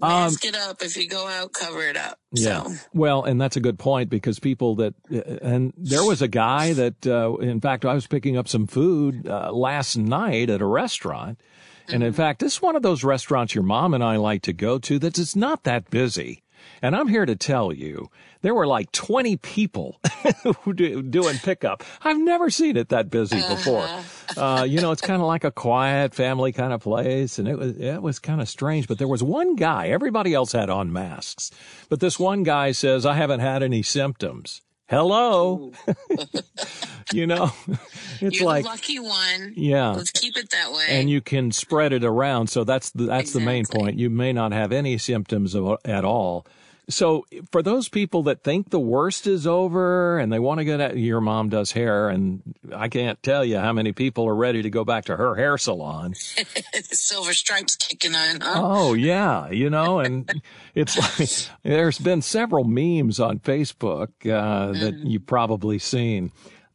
Mask 0.02 0.44
um, 0.44 0.50
it 0.50 0.56
up. 0.56 0.82
If 0.82 0.98
you 0.98 1.08
go 1.08 1.28
out, 1.28 1.54
cover 1.54 1.84
it 1.84 1.98
up. 1.98 2.20
Yeah. 2.32 2.64
So. 2.64 2.74
Well, 2.94 3.24
and 3.24 3.40
that's 3.40 3.56
a 3.56 3.60
good 3.60 3.80
point 3.80 4.10
because 4.10 4.40
people 4.40 4.76
that, 4.76 4.94
and 5.42 5.74
there 5.78 6.04
was 6.04 6.22
a 6.22 6.28
guy 6.28 6.74
that, 6.74 7.08
uh, 7.08 7.36
in 7.36 7.62
fact, 7.62 7.86
I 7.86 7.94
was 7.94 8.08
picking 8.08 8.38
up 8.38 8.48
some 8.48 8.68
food 8.68 9.28
uh, 9.28 9.52
last 9.52 9.98
night 9.98 10.50
at 10.50 10.62
a 10.62 10.66
restaurant. 10.66 11.40
And 11.88 12.04
in 12.04 12.12
mm-hmm. 12.12 12.18
fact, 12.18 12.40
this 12.40 12.54
is 12.54 12.62
one 12.62 12.76
of 12.76 12.84
those 12.84 13.04
restaurants 13.04 13.56
your 13.56 13.64
mom 13.64 13.94
and 13.94 14.04
I 14.04 14.16
like 14.16 14.44
to 14.44 14.54
go 14.54 14.80
to 14.80 15.00
that 15.00 15.18
is 15.18 15.36
not 15.36 15.64
that 15.64 15.90
busy. 15.90 16.44
And 16.82 16.96
I'm 16.96 17.08
here 17.08 17.26
to 17.26 17.36
tell 17.36 17.72
you, 17.72 18.10
there 18.42 18.56
were 18.56 18.68
like 18.68 18.92
20 18.92 19.38
people 19.38 20.00
doing 20.76 21.38
pickup. 21.38 21.84
I've 22.04 22.20
never 22.20 22.50
seen 22.50 22.78
it 22.78 22.90
that 22.90 23.10
busy 23.10 23.42
before. 23.48 23.88
Uh, 24.36 24.64
you 24.68 24.82
know, 24.82 24.92
it's 24.92 25.02
kind 25.02 25.22
of 25.22 25.28
like 25.28 25.44
a 25.44 25.52
quiet 25.52 26.16
family 26.16 26.52
kind 26.52 26.74
of 26.74 26.82
place, 26.82 27.38
and 27.38 27.48
it 27.48 27.58
was 27.58 27.78
it 27.78 28.02
was 28.02 28.20
kind 28.20 28.42
of 28.42 28.50
strange. 28.50 28.88
But 28.88 28.98
there 28.98 29.08
was 29.08 29.22
one 29.22 29.56
guy. 29.56 29.88
Everybody 29.90 30.34
else 30.34 30.52
had 30.54 30.70
on 30.70 30.92
masks, 30.92 31.52
but 31.90 32.00
this 32.00 32.20
one 32.20 32.44
guy 32.44 32.72
says, 32.72 33.06
"I 33.06 33.14
haven't 33.14 33.42
had 33.42 33.62
any 33.64 33.84
symptoms." 33.84 34.62
Hello, 34.92 35.72
you 37.14 37.26
know, 37.26 37.54
it's 38.20 38.40
You're 38.42 38.46
like 38.46 38.66
the 38.66 38.70
lucky 38.72 39.00
one. 39.00 39.54
yeah. 39.56 39.92
Let's 39.92 40.12
keep 40.12 40.36
it 40.36 40.50
that 40.50 40.74
way. 40.74 40.86
and 40.90 41.10
you 41.10 41.22
can 41.22 41.54
spread 41.54 41.94
it 41.94 42.04
around. 42.04 42.48
So 42.48 42.66
that's 42.66 42.90
the, 42.90 43.06
that's 43.06 43.32
the 43.32 43.40
main 43.40 43.66
point. 43.66 43.98
You 43.98 44.10
may 44.10 44.34
not 44.34 44.52
have 44.52 44.74
any 44.74 44.98
symptoms 44.98 45.56
of, 45.56 45.78
at 45.86 46.04
all. 46.04 46.46
So 46.90 47.26
for 47.52 47.62
those 47.62 47.90
people 47.90 48.24
that 48.24 48.44
think 48.44 48.70
the 48.70 48.80
worst 48.80 49.28
is 49.28 49.48
over 49.48 50.20
and 50.20 50.32
they 50.32 50.40
want 50.40 50.60
to 50.60 50.66
get 50.66 50.80
at 50.80 50.98
your 50.98 51.22
mom 51.22 51.50
does 51.50 51.72
hair, 51.72 52.10
and 52.10 52.42
I 52.74 52.90
can't 52.90 53.22
tell 53.24 53.46
you 53.46 53.60
how 53.60 53.72
many 53.72 53.92
people 53.92 54.28
are 54.28 54.36
ready 54.36 54.62
to 54.62 54.70
go 54.70 54.84
back 54.84 55.06
to 55.06 55.16
her 55.16 55.36
hair 55.36 55.58
salon. 55.58 56.14
silver 56.92 57.34
stripes 57.34 57.76
kicking 57.76 58.16
on. 58.16 58.42
Huh? 58.42 58.54
Oh 58.56 58.94
yeah, 58.94 59.50
you 59.50 59.70
know, 59.70 60.00
and 60.00 60.42
it's 60.76 60.98
like 61.20 61.30
there's 61.64 62.00
been 62.00 62.22
several 62.22 62.64
memes 62.64 63.20
on 63.20 63.40
Facebook 63.40 64.10
uh, 64.26 64.72
that 64.80 64.96
you've 65.04 65.28
probably 65.28 65.80
seen, 65.80 66.32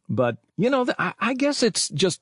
but 0.09 0.37
you 0.57 0.69
know, 0.69 0.87
I, 0.97 1.13
I 1.19 1.33
guess 1.33 1.63
it's 1.63 1.89
just. 1.89 2.21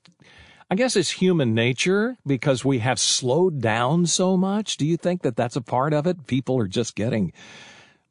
I 0.68 0.74
guess 0.74 0.96
it's 0.96 1.12
human 1.12 1.54
nature 1.54 2.18
because 2.26 2.66
we 2.66 2.80
have 2.80 3.00
slowed 3.00 3.62
down 3.62 4.08
so 4.08 4.36
much. 4.36 4.78
Do 4.78 4.88
you 4.88 4.98
think 4.98 5.22
that 5.22 5.36
that's 5.36 5.56
a 5.56 5.62
part 5.62 5.94
of 5.94 6.08
it? 6.08 6.26
People 6.26 6.58
are 6.58 6.68
just 6.68 6.96
getting 6.96 7.34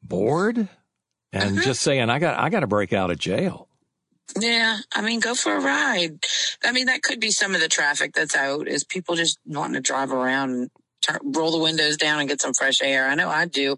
bored 0.07 0.57
and 0.57 1.57
uh-huh. 1.57 1.61
just 1.63 1.81
saying, 1.81 2.09
"I 2.09 2.19
got, 2.19 2.39
I 2.39 2.49
got 2.49 2.61
to 2.61 2.67
break 2.67 2.93
out 2.93 3.11
of 3.11 3.19
jail." 3.19 3.67
Yeah, 4.39 4.79
I 4.93 5.01
mean, 5.01 5.19
go 5.19 5.35
for 5.35 5.55
a 5.55 5.61
ride. 5.61 6.25
I 6.63 6.71
mean, 6.71 6.87
that 6.87 7.03
could 7.03 7.19
be 7.19 7.31
some 7.31 7.53
of 7.53 7.61
the 7.61 7.67
traffic 7.67 8.13
that's 8.13 8.35
out 8.35 8.67
is 8.67 8.83
people 8.83 9.15
just 9.15 9.39
wanting 9.45 9.75
to 9.75 9.81
drive 9.81 10.11
around 10.11 10.49
and 10.51 10.71
turn, 11.01 11.19
roll 11.23 11.51
the 11.51 11.59
windows 11.59 11.97
down 11.97 12.19
and 12.19 12.27
get 12.27 12.41
some 12.41 12.53
fresh 12.53 12.81
air. 12.81 13.07
I 13.07 13.15
know 13.15 13.29
I 13.29 13.45
do. 13.45 13.77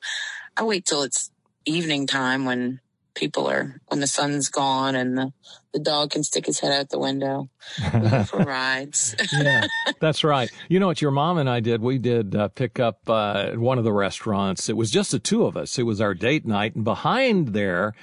I 0.55 0.63
wait 0.63 0.85
till 0.85 1.03
it's 1.03 1.31
evening 1.65 2.07
time 2.07 2.45
when 2.45 2.79
people 3.17 3.49
are 3.49 3.81
when 3.87 3.99
the 3.99 4.07
sun's 4.07 4.49
gone 4.49 4.95
and 4.95 5.17
the, 5.17 5.33
the 5.73 5.79
dog 5.79 6.11
can 6.11 6.23
stick 6.23 6.45
his 6.45 6.59
head 6.59 6.71
out 6.71 6.89
the 6.89 6.99
window. 6.99 7.49
For 8.27 8.37
rides. 8.37 9.15
yeah, 9.33 9.65
that's 9.99 10.23
right. 10.23 10.49
You 10.69 10.79
know 10.79 10.87
what 10.87 11.01
your 11.01 11.11
mom 11.11 11.37
and 11.37 11.49
I 11.49 11.59
did? 11.59 11.81
We 11.81 11.97
did 11.97 12.35
uh, 12.35 12.47
pick 12.49 12.79
up 12.79 13.09
uh, 13.09 13.49
at 13.51 13.57
one 13.57 13.77
of 13.77 13.83
the 13.83 13.91
restaurants. 13.91 14.69
It 14.69 14.77
was 14.77 14.91
just 14.91 15.11
the 15.11 15.19
two 15.19 15.45
of 15.45 15.57
us. 15.57 15.77
It 15.77 15.83
was 15.83 15.99
our 15.99 16.13
date 16.13 16.45
night, 16.45 16.75
and 16.75 16.83
behind 16.83 17.49
there, 17.49 17.93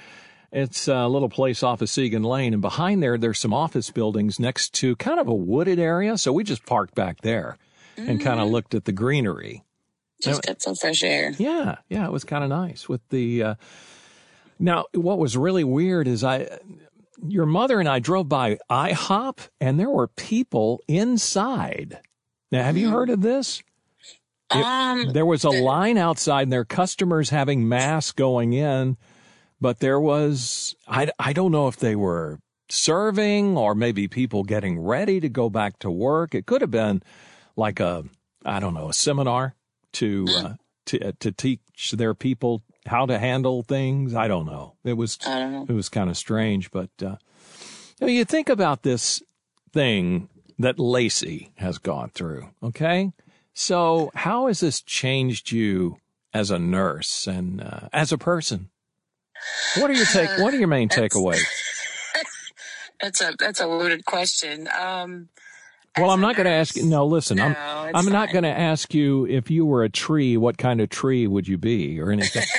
it's 0.51 0.87
a 0.87 1.07
little 1.07 1.29
place 1.29 1.63
off 1.63 1.81
of 1.81 1.87
Siegen 1.87 2.25
Lane, 2.25 2.53
and 2.53 2.61
behind 2.61 3.01
there, 3.01 3.17
there's 3.17 3.39
some 3.39 3.53
office 3.53 3.89
buildings 3.89 4.39
next 4.39 4.73
to 4.75 4.95
kind 4.97 5.19
of 5.19 5.27
a 5.27 5.33
wooded 5.33 5.79
area. 5.79 6.17
So 6.17 6.31
we 6.31 6.43
just 6.43 6.65
parked 6.65 6.93
back 6.93 7.21
there 7.21 7.57
and 7.97 8.21
kind 8.21 8.39
of 8.39 8.49
looked 8.49 8.75
at 8.75 8.85
the 8.85 8.91
greenery. 8.91 9.63
Just 10.21 10.43
get 10.43 10.61
some 10.61 10.75
fresh 10.75 11.03
air. 11.03 11.33
Yeah, 11.37 11.77
yeah, 11.89 12.05
it 12.05 12.11
was 12.11 12.23
kind 12.23 12.43
of 12.43 12.49
nice 12.49 12.87
with 12.87 13.01
the. 13.09 13.43
Uh, 13.43 13.55
now, 14.59 14.85
what 14.93 15.17
was 15.17 15.35
really 15.37 15.63
weird 15.63 16.07
is 16.07 16.23
I, 16.23 16.59
your 17.27 17.45
mother 17.45 17.79
and 17.79 17.89
I 17.89 17.99
drove 17.99 18.29
by 18.29 18.57
IHOP, 18.69 19.49
and 19.59 19.79
there 19.79 19.89
were 19.89 20.07
people 20.07 20.81
inside. 20.87 21.99
Now, 22.51 22.63
have 22.63 22.77
you 22.77 22.89
heard 22.89 23.09
of 23.09 23.21
this? 23.21 23.61
It- 24.51 24.63
Um, 24.63 25.09
There 25.13 25.25
was 25.25 25.43
a 25.43 25.49
line 25.49 25.97
outside, 25.97 26.43
and 26.43 26.53
there 26.53 26.61
are 26.61 26.65
customers 26.65 27.29
having 27.31 27.67
masks 27.67 28.11
going 28.11 28.53
in, 28.53 28.97
but 29.59 29.79
there 29.79 29.99
was 29.99 30.75
I 30.87 31.09
I 31.19 31.33
don't 31.33 31.51
know 31.51 31.67
if 31.67 31.77
they 31.77 31.95
were 31.95 32.39
serving 32.69 33.57
or 33.57 33.73
maybe 33.75 34.07
people 34.07 34.43
getting 34.43 34.79
ready 34.79 35.19
to 35.19 35.29
go 35.29 35.49
back 35.49 35.79
to 35.79 35.89
work. 35.91 36.35
It 36.35 36.45
could 36.45 36.61
have 36.61 36.71
been 36.71 37.01
like 37.55 37.79
a 37.79 38.03
I 38.45 38.59
don't 38.59 38.73
know 38.75 38.89
a 38.89 38.93
seminar 38.93 39.55
to 39.93 40.25
uh, 40.29 40.53
to 40.87 40.99
uh, 41.07 41.11
to 41.19 41.31
teach 41.31 41.91
their 41.93 42.13
people 42.13 42.61
how 42.85 43.05
to 43.05 43.17
handle 43.17 43.63
things. 43.63 44.13
I 44.15 44.27
don't 44.27 44.45
know. 44.45 44.75
It 44.83 44.93
was 44.93 45.17
I 45.25 45.39
don't 45.39 45.51
know. 45.51 45.65
it 45.67 45.73
was 45.73 45.89
kind 45.89 46.09
of 46.09 46.17
strange, 46.17 46.71
but 46.71 46.89
uh, 47.01 47.17
you, 47.99 48.07
know, 48.07 48.07
you 48.07 48.25
think 48.25 48.49
about 48.49 48.83
this 48.83 49.21
thing 49.73 50.29
that 50.59 50.79
Lacey 50.79 51.51
has 51.57 51.77
gone 51.77 52.11
through. 52.13 52.49
Okay, 52.63 53.11
so 53.53 54.11
how 54.15 54.47
has 54.47 54.59
this 54.59 54.81
changed 54.81 55.51
you 55.51 55.97
as 56.33 56.51
a 56.51 56.59
nurse 56.59 57.27
and 57.27 57.61
uh, 57.61 57.89
as 57.91 58.11
a 58.11 58.17
person? 58.17 58.69
What 59.77 59.89
are 59.89 59.93
your 59.93 60.05
take? 60.05 60.29
What 60.39 60.53
are 60.53 60.57
your 60.57 60.67
main 60.67 60.89
takeaways? 60.89 61.43
That's 63.01 63.21
a 63.21 63.33
that's 63.37 63.59
a 63.59 63.67
loaded 63.67 64.05
question. 64.05 64.69
Um, 64.79 65.27
Well, 65.97 66.11
I'm 66.11 66.21
not 66.21 66.35
going 66.35 66.45
to 66.45 66.51
ask. 66.51 66.75
No, 66.77 67.05
listen. 67.05 67.39
I'm 67.39 67.55
I'm 67.93 68.05
not 68.05 68.31
going 68.31 68.43
to 68.43 68.49
ask 68.49 68.93
you 68.93 69.25
if 69.27 69.49
you 69.49 69.65
were 69.65 69.83
a 69.83 69.89
tree. 69.89 70.35
What 70.35 70.57
kind 70.57 70.81
of 70.81 70.89
tree 70.89 71.25
would 71.25 71.47
you 71.47 71.57
be, 71.57 71.99
or 72.01 72.11
anything? 72.11 72.43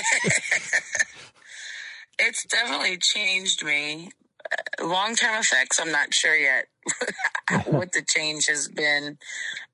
It's 2.18 2.44
definitely 2.46 2.96
changed 2.96 3.64
me. 3.64 4.10
Long 4.80 5.14
term 5.16 5.38
effects, 5.40 5.78
I'm 5.80 5.92
not 5.92 6.14
sure 6.14 6.34
yet 6.34 6.66
what 7.66 7.92
the 7.92 8.02
change 8.02 8.46
has 8.46 8.68
been. 8.68 9.18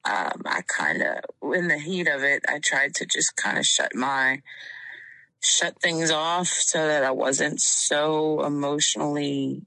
Um, 0.04 0.42
I 0.47 0.62
kind 0.66 1.02
of, 1.02 1.54
in 1.54 1.69
the 1.69 1.78
heat 1.78 2.09
of 2.09 2.23
it, 2.25 2.45
I 2.49 2.59
tried 2.59 2.95
to 2.97 3.07
just 3.07 3.37
kind 3.37 3.59
of 3.59 3.66
shut 3.66 3.95
my, 3.95 4.42
shut 5.40 5.81
things 5.81 6.11
off 6.11 6.49
so 6.49 6.85
that 6.87 7.04
I 7.04 7.12
wasn't 7.12 7.61
so 7.61 8.45
emotionally 8.45 9.62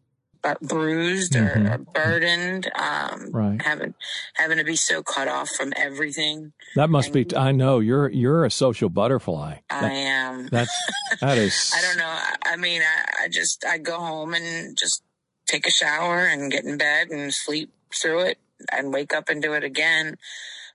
bruised 0.61 1.35
or, 1.35 1.55
Mhm. 1.55 1.73
or 1.73 1.77
burdened. 1.79 2.71
Um, 2.75 3.31
Right. 3.31 3.61
having, 3.61 3.93
having 4.35 4.57
to 4.59 4.63
be 4.63 4.75
so 4.75 5.01
cut 5.03 5.27
off 5.27 5.49
from 5.49 5.73
everything. 5.75 6.53
That 6.75 6.89
must 6.89 7.11
be. 7.11 7.25
I 7.35 7.51
know 7.51 7.79
you're 7.79 8.09
you're 8.09 8.45
a 8.45 8.51
social 8.51 8.89
butterfly. 8.89 9.57
I 9.69 9.81
That, 9.81 9.91
am. 9.91 10.47
that's 10.51 10.75
that 11.21 11.37
is. 11.37 11.71
I 11.75 11.81
don't 11.81 11.97
know. 11.97 12.05
I, 12.07 12.35
I 12.45 12.55
mean, 12.57 12.81
I, 12.81 13.23
I 13.23 13.27
just 13.27 13.65
I 13.65 13.77
go 13.77 13.97
home 13.99 14.33
and 14.33 14.77
just 14.77 15.01
take 15.47 15.65
a 15.67 15.71
shower 15.71 16.19
and 16.25 16.51
get 16.51 16.63
in 16.65 16.77
bed 16.77 17.09
and 17.09 17.33
sleep 17.33 17.71
through 17.93 18.21
it 18.21 18.37
and 18.71 18.91
wake 18.93 19.13
up 19.13 19.29
and 19.29 19.41
do 19.41 19.53
it 19.53 19.63
again. 19.63 20.17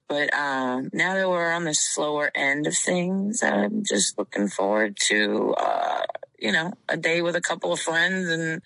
But 0.09 0.35
um, 0.35 0.91
now 0.93 1.15
that 1.15 1.29
we're 1.29 1.53
on 1.53 1.65
the 1.65 1.75
slower 1.75 2.33
end 2.35 2.67
of 2.67 2.77
things, 2.77 3.43
I'm 3.45 3.85
just 3.85 4.19
looking 4.19 4.49
forward 4.49 4.97
to 5.09 5.55
uh, 5.57 6.03
you 6.39 6.51
know 6.53 6.73
a 6.89 6.97
day 6.97 7.23
with 7.23 7.37
a 7.37 7.41
couple 7.41 7.73
of 7.73 7.79
friends 7.81 8.29
and 8.29 8.61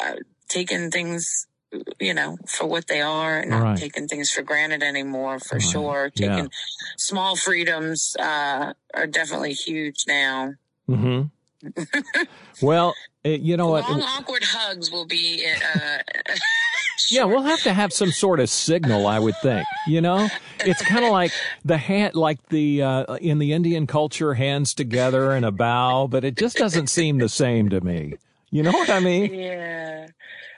uh, 0.00 0.14
taking 0.48 0.90
things 0.90 1.46
you 2.00 2.14
know 2.14 2.38
for 2.48 2.66
what 2.66 2.86
they 2.86 3.00
are 3.00 3.38
and 3.38 3.50
not 3.50 3.62
Right. 3.62 3.78
taking 3.78 4.06
things 4.08 4.30
for 4.30 4.42
granted 4.42 4.82
anymore 4.82 5.38
for 5.40 5.56
Right. 5.56 5.62
sure 5.62 6.10
Yeah. 6.14 6.28
taking 6.28 6.50
small 6.96 7.36
freedoms 7.36 8.14
uh, 8.18 8.72
are 8.94 9.06
definitely 9.06 9.52
huge 9.52 10.04
now 10.06 10.54
hmm 10.86 11.22
well, 12.62 12.94
it, 13.24 13.40
you 13.40 13.56
know 13.56 13.68
what? 13.68 13.88
Long 13.88 14.02
awkward 14.02 14.44
hugs 14.44 14.90
will 14.90 15.06
be. 15.06 15.44
Uh, 15.46 15.98
Yeah, 17.10 17.24
we'll 17.24 17.42
have 17.42 17.62
to 17.62 17.72
have 17.72 17.92
some 17.92 18.10
sort 18.10 18.40
of 18.40 18.48
signal, 18.48 19.06
I 19.06 19.18
would 19.20 19.34
think. 19.42 19.64
You 19.86 20.00
know, 20.00 20.28
it's 20.60 20.82
kind 20.82 21.04
of 21.04 21.12
like 21.12 21.30
the 21.64 21.76
hand, 21.76 22.16
like 22.16 22.48
the 22.48 22.82
uh, 22.82 23.14
in 23.16 23.38
the 23.38 23.52
Indian 23.52 23.86
culture, 23.86 24.34
hands 24.34 24.74
together 24.74 25.32
and 25.32 25.44
a 25.44 25.52
bow, 25.52 26.08
but 26.08 26.24
it 26.24 26.36
just 26.36 26.56
doesn't 26.56 26.88
seem 26.88 27.18
the 27.18 27.28
same 27.28 27.68
to 27.68 27.80
me. 27.80 28.14
You 28.56 28.62
know 28.62 28.72
what 28.72 28.88
I 28.88 29.00
mean? 29.00 29.34
yeah. 29.34 30.06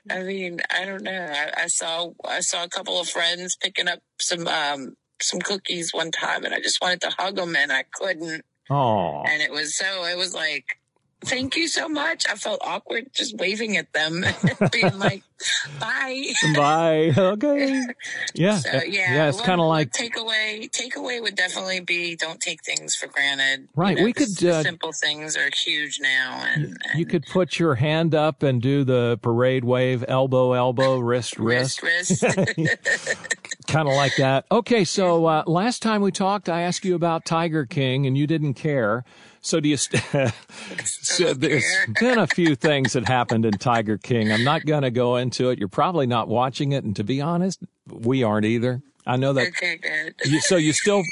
I 0.08 0.22
mean, 0.22 0.60
I 0.70 0.84
don't 0.84 1.02
know. 1.02 1.26
I, 1.32 1.64
I 1.64 1.66
saw 1.66 2.10
I 2.24 2.38
saw 2.38 2.62
a 2.62 2.68
couple 2.68 3.00
of 3.00 3.08
friends 3.08 3.56
picking 3.60 3.88
up 3.88 3.98
some 4.20 4.46
um 4.46 4.94
some 5.20 5.40
cookies 5.40 5.92
one 5.92 6.12
time, 6.12 6.44
and 6.44 6.54
I 6.54 6.60
just 6.60 6.80
wanted 6.80 7.00
to 7.00 7.10
hug 7.18 7.34
them, 7.34 7.56
and 7.56 7.72
I 7.72 7.82
couldn't. 7.92 8.44
Oh, 8.70 9.24
And 9.26 9.42
it 9.42 9.50
was 9.50 9.76
so. 9.76 10.04
It 10.04 10.16
was 10.16 10.32
like. 10.32 10.77
Thank 11.24 11.56
you 11.56 11.66
so 11.66 11.88
much. 11.88 12.24
I 12.30 12.34
felt 12.36 12.60
awkward 12.64 13.06
just 13.12 13.36
waving 13.38 13.76
at 13.76 13.92
them, 13.92 14.24
being 14.72 14.98
like, 14.98 15.22
"Bye." 15.80 16.32
bye. 16.54 17.12
Okay. 17.18 17.84
Yeah. 18.34 18.58
So 18.58 18.70
yeah, 18.86 19.14
Yeah. 19.14 19.28
It's 19.28 19.40
kind 19.40 19.60
of 19.60 19.66
like 19.66 19.90
takeaway. 19.90 20.70
Takeaway 20.70 21.20
would 21.20 21.34
definitely 21.34 21.80
be 21.80 22.14
don't 22.16 22.40
take 22.40 22.64
things 22.64 22.94
for 22.94 23.08
granted. 23.08 23.62
You 23.62 23.68
Right, 23.74 23.96
know, 23.98 24.04
we 24.04 24.12
could, 24.12 24.44
uh, 24.44 24.62
simple 24.62 24.92
things 24.92 25.36
are 25.36 25.50
huge 25.64 25.98
now, 26.00 26.42
and, 26.54 26.64
and 26.64 26.98
you 27.00 27.04
could 27.04 27.26
put 27.26 27.58
your 27.58 27.74
hand 27.74 28.14
up 28.14 28.42
and 28.44 28.62
do 28.62 28.84
the 28.84 29.18
parade 29.20 29.64
wave, 29.64 30.04
elbow, 30.06 30.52
elbow, 30.52 30.98
wrist, 30.98 31.36
wrist. 31.38 31.82
wrist, 31.82 32.22
wrist. 32.22 33.36
kind 33.66 33.88
of 33.88 33.94
like 33.94 34.14
that. 34.16 34.46
Okay, 34.50 34.84
so 34.84 35.26
uh, 35.26 35.42
last 35.46 35.82
time 35.82 36.00
we 36.00 36.12
talked, 36.12 36.48
I 36.48 36.62
asked 36.62 36.84
you 36.84 36.94
about 36.94 37.24
Tiger 37.24 37.66
King, 37.66 38.06
and 38.06 38.16
you 38.16 38.26
didn't 38.26 38.54
care. 38.54 39.04
So 39.48 39.60
do 39.60 39.68
you? 39.70 39.78
St- 39.78 40.02
so 40.84 41.32
there's 41.32 41.64
been 42.00 42.18
a 42.18 42.26
few 42.26 42.54
things 42.54 42.92
that 42.92 43.08
happened 43.08 43.46
in 43.46 43.52
Tiger 43.52 43.96
King. 43.96 44.30
I'm 44.30 44.44
not 44.44 44.66
going 44.66 44.82
to 44.82 44.90
go 44.90 45.16
into 45.16 45.48
it. 45.48 45.58
You're 45.58 45.68
probably 45.68 46.06
not 46.06 46.28
watching 46.28 46.72
it, 46.72 46.84
and 46.84 46.94
to 46.96 47.02
be 47.02 47.22
honest, 47.22 47.60
we 47.90 48.22
aren't 48.22 48.44
either. 48.44 48.82
I 49.06 49.16
know 49.16 49.32
that. 49.32 49.48
okay, 49.48 49.78
good. 49.78 50.14
You, 50.26 50.38
so 50.42 50.56
you 50.56 50.74
still, 50.74 51.02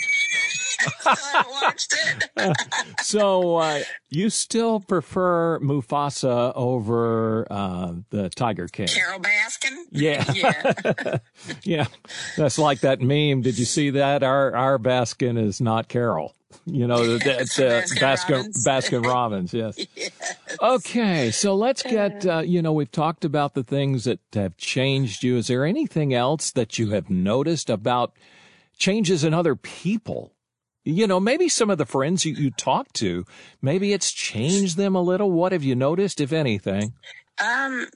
haven't 1.05 1.51
watched 1.63 1.95
it. 2.37 2.57
so 3.01 3.57
uh, 3.57 3.81
you 4.11 4.29
still 4.29 4.81
prefer 4.81 5.59
Mufasa 5.61 6.53
over 6.55 7.47
uh, 7.51 7.95
the 8.11 8.29
Tiger 8.29 8.69
King? 8.69 8.89
Carole 8.89 9.19
Baskin. 9.21 9.77
Yeah, 9.93 10.31
Yeah. 10.35 11.19
yeah. 11.63 11.87
That's 12.37 12.59
like 12.59 12.81
that 12.81 13.01
meme. 13.01 13.41
Did 13.41 13.59
you 13.59 13.65
see 13.65 13.89
that? 13.91 14.23
Our 14.23 14.55
our 14.55 14.79
Baskin 14.79 15.43
is 15.43 15.59
not 15.63 15.89
Carole. 15.89 16.35
You 16.65 16.87
know, 16.87 17.19
that's 17.19 17.59
uh, 17.59 17.83
Baskin 17.97 17.97
Baskin 17.97 18.33
Robbins. 18.33 18.67
Baskin 18.67 19.05
Robbins. 19.05 19.55
Yes. 19.55 19.87
yes. 19.97 20.59
Okay, 20.61 21.31
so 21.31 21.55
let's 21.55 21.83
get, 21.83 22.27
uh, 22.27 22.41
you 22.41 22.63
know, 22.63 22.73
we've 22.73 22.91
talked 22.91 23.25
about 23.25 23.55
the 23.55 23.65
things 23.65 24.05
that 24.05 24.21
have 24.33 24.57
changed 24.57 25.23
you. 25.23 25.37
Is 25.37 25.49
there 25.49 25.65
anything 25.65 26.15
else 26.15 26.51
that 26.53 26.79
you 26.79 26.91
have 26.91 27.11
noticed 27.11 27.69
about 27.69 28.13
changes 28.79 29.25
in 29.25 29.35
other 29.35 29.57
people? 29.57 30.33
You 30.85 31.09
know, 31.09 31.19
maybe 31.19 31.49
some 31.49 31.69
of 31.69 31.79
the 31.79 31.87
friends 31.87 32.25
you, 32.25 32.35
you 32.35 32.53
talk 32.53 32.93
to, 32.95 33.25
maybe 33.61 33.93
it's 33.93 34.13
changed 34.13 34.77
them 34.77 34.95
a 34.95 35.03
little. 35.03 35.33
What 35.33 35.51
have 35.51 35.65
you 35.65 35.75
noticed, 35.75 36.21
if 36.21 36.33
anything? 36.33 36.95
Um, 37.43 37.89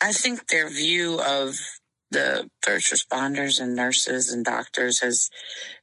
I 0.00 0.12
think 0.12 0.46
their 0.46 0.68
view 0.68 1.20
of 1.20 1.54
the 2.10 2.48
first 2.62 2.92
responders 2.92 3.60
and 3.60 3.74
nurses 3.74 4.32
and 4.32 4.44
doctors 4.44 5.00
has 5.00 5.30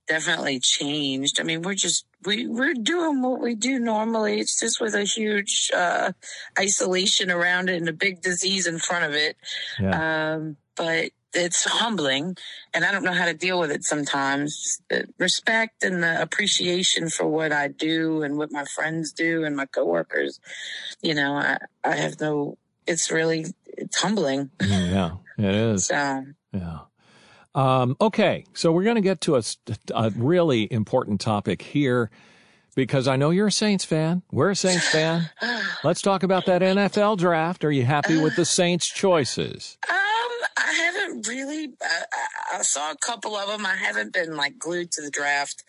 definitely 0.07 0.59
changed. 0.59 1.39
I 1.39 1.43
mean, 1.43 1.61
we're 1.61 1.75
just 1.75 2.05
we 2.25 2.47
we're 2.47 2.73
doing 2.73 3.21
what 3.21 3.41
we 3.41 3.55
do 3.55 3.79
normally. 3.79 4.39
It's 4.39 4.59
just 4.59 4.79
with 4.79 4.95
a 4.95 5.03
huge 5.03 5.71
uh, 5.75 6.13
isolation 6.57 7.29
around 7.29 7.69
it 7.69 7.77
and 7.77 7.89
a 7.89 7.93
big 7.93 8.21
disease 8.21 8.67
in 8.67 8.79
front 8.79 9.05
of 9.05 9.13
it. 9.13 9.35
Yeah. 9.79 10.35
Um, 10.35 10.57
but 10.75 11.11
it's 11.33 11.63
humbling, 11.65 12.37
and 12.73 12.85
I 12.85 12.91
don't 12.91 13.03
know 13.03 13.13
how 13.13 13.25
to 13.25 13.33
deal 13.33 13.59
with 13.59 13.71
it 13.71 13.83
sometimes. 13.83 14.79
The 14.89 15.07
respect 15.17 15.83
and 15.83 16.03
the 16.03 16.21
appreciation 16.21 17.09
for 17.09 17.27
what 17.27 17.51
I 17.51 17.67
do 17.67 18.21
and 18.21 18.37
what 18.37 18.51
my 18.51 18.65
friends 18.65 19.11
do 19.11 19.43
and 19.43 19.55
my 19.55 19.65
coworkers. 19.65 20.39
You 21.01 21.15
know, 21.15 21.33
I 21.33 21.57
I 21.83 21.95
have 21.95 22.19
no. 22.19 22.57
It's 22.85 23.11
really 23.11 23.45
it's 23.65 24.01
humbling. 24.01 24.51
yeah, 24.61 25.11
it 25.37 25.45
is. 25.55 25.85
So 25.87 26.23
Yeah. 26.53 26.79
Um, 27.55 27.95
okay, 28.01 28.45
so 28.53 28.71
we're 28.71 28.83
going 28.83 28.95
to 28.95 29.01
get 29.01 29.21
to 29.21 29.35
a, 29.35 29.43
a 29.93 30.09
really 30.11 30.71
important 30.71 31.21
topic 31.21 31.61
here 31.61 32.09
because 32.75 33.07
I 33.07 33.15
know 33.15 33.29
you're 33.29 33.47
a 33.47 33.51
Saints 33.51 33.85
fan. 33.85 34.23
We're 34.31 34.49
a 34.51 34.55
Saints 34.55 34.87
fan. 34.87 35.29
Let's 35.83 36.01
talk 36.01 36.23
about 36.23 36.47
that 36.47 36.63
NFL 36.63 37.19
draft. 37.19 37.63
Are 37.63 37.71
you 37.71 37.83
happy 37.85 38.19
with 38.19 38.35
the 38.35 38.45
Saints' 38.45 38.87
choices? 38.87 39.77
Um, 39.87 39.95
I 40.57 40.73
haven't 40.73 41.27
really. 41.27 41.73
I, 41.81 42.03
I- 42.57 42.61
saw 42.63 42.91
a 42.91 42.95
couple 42.97 43.35
of 43.35 43.49
them. 43.49 43.65
I 43.65 43.75
haven't 43.75 44.13
been 44.13 44.35
like 44.35 44.57
glued 44.57 44.91
to 44.93 45.01
the 45.01 45.09
draft 45.11 45.63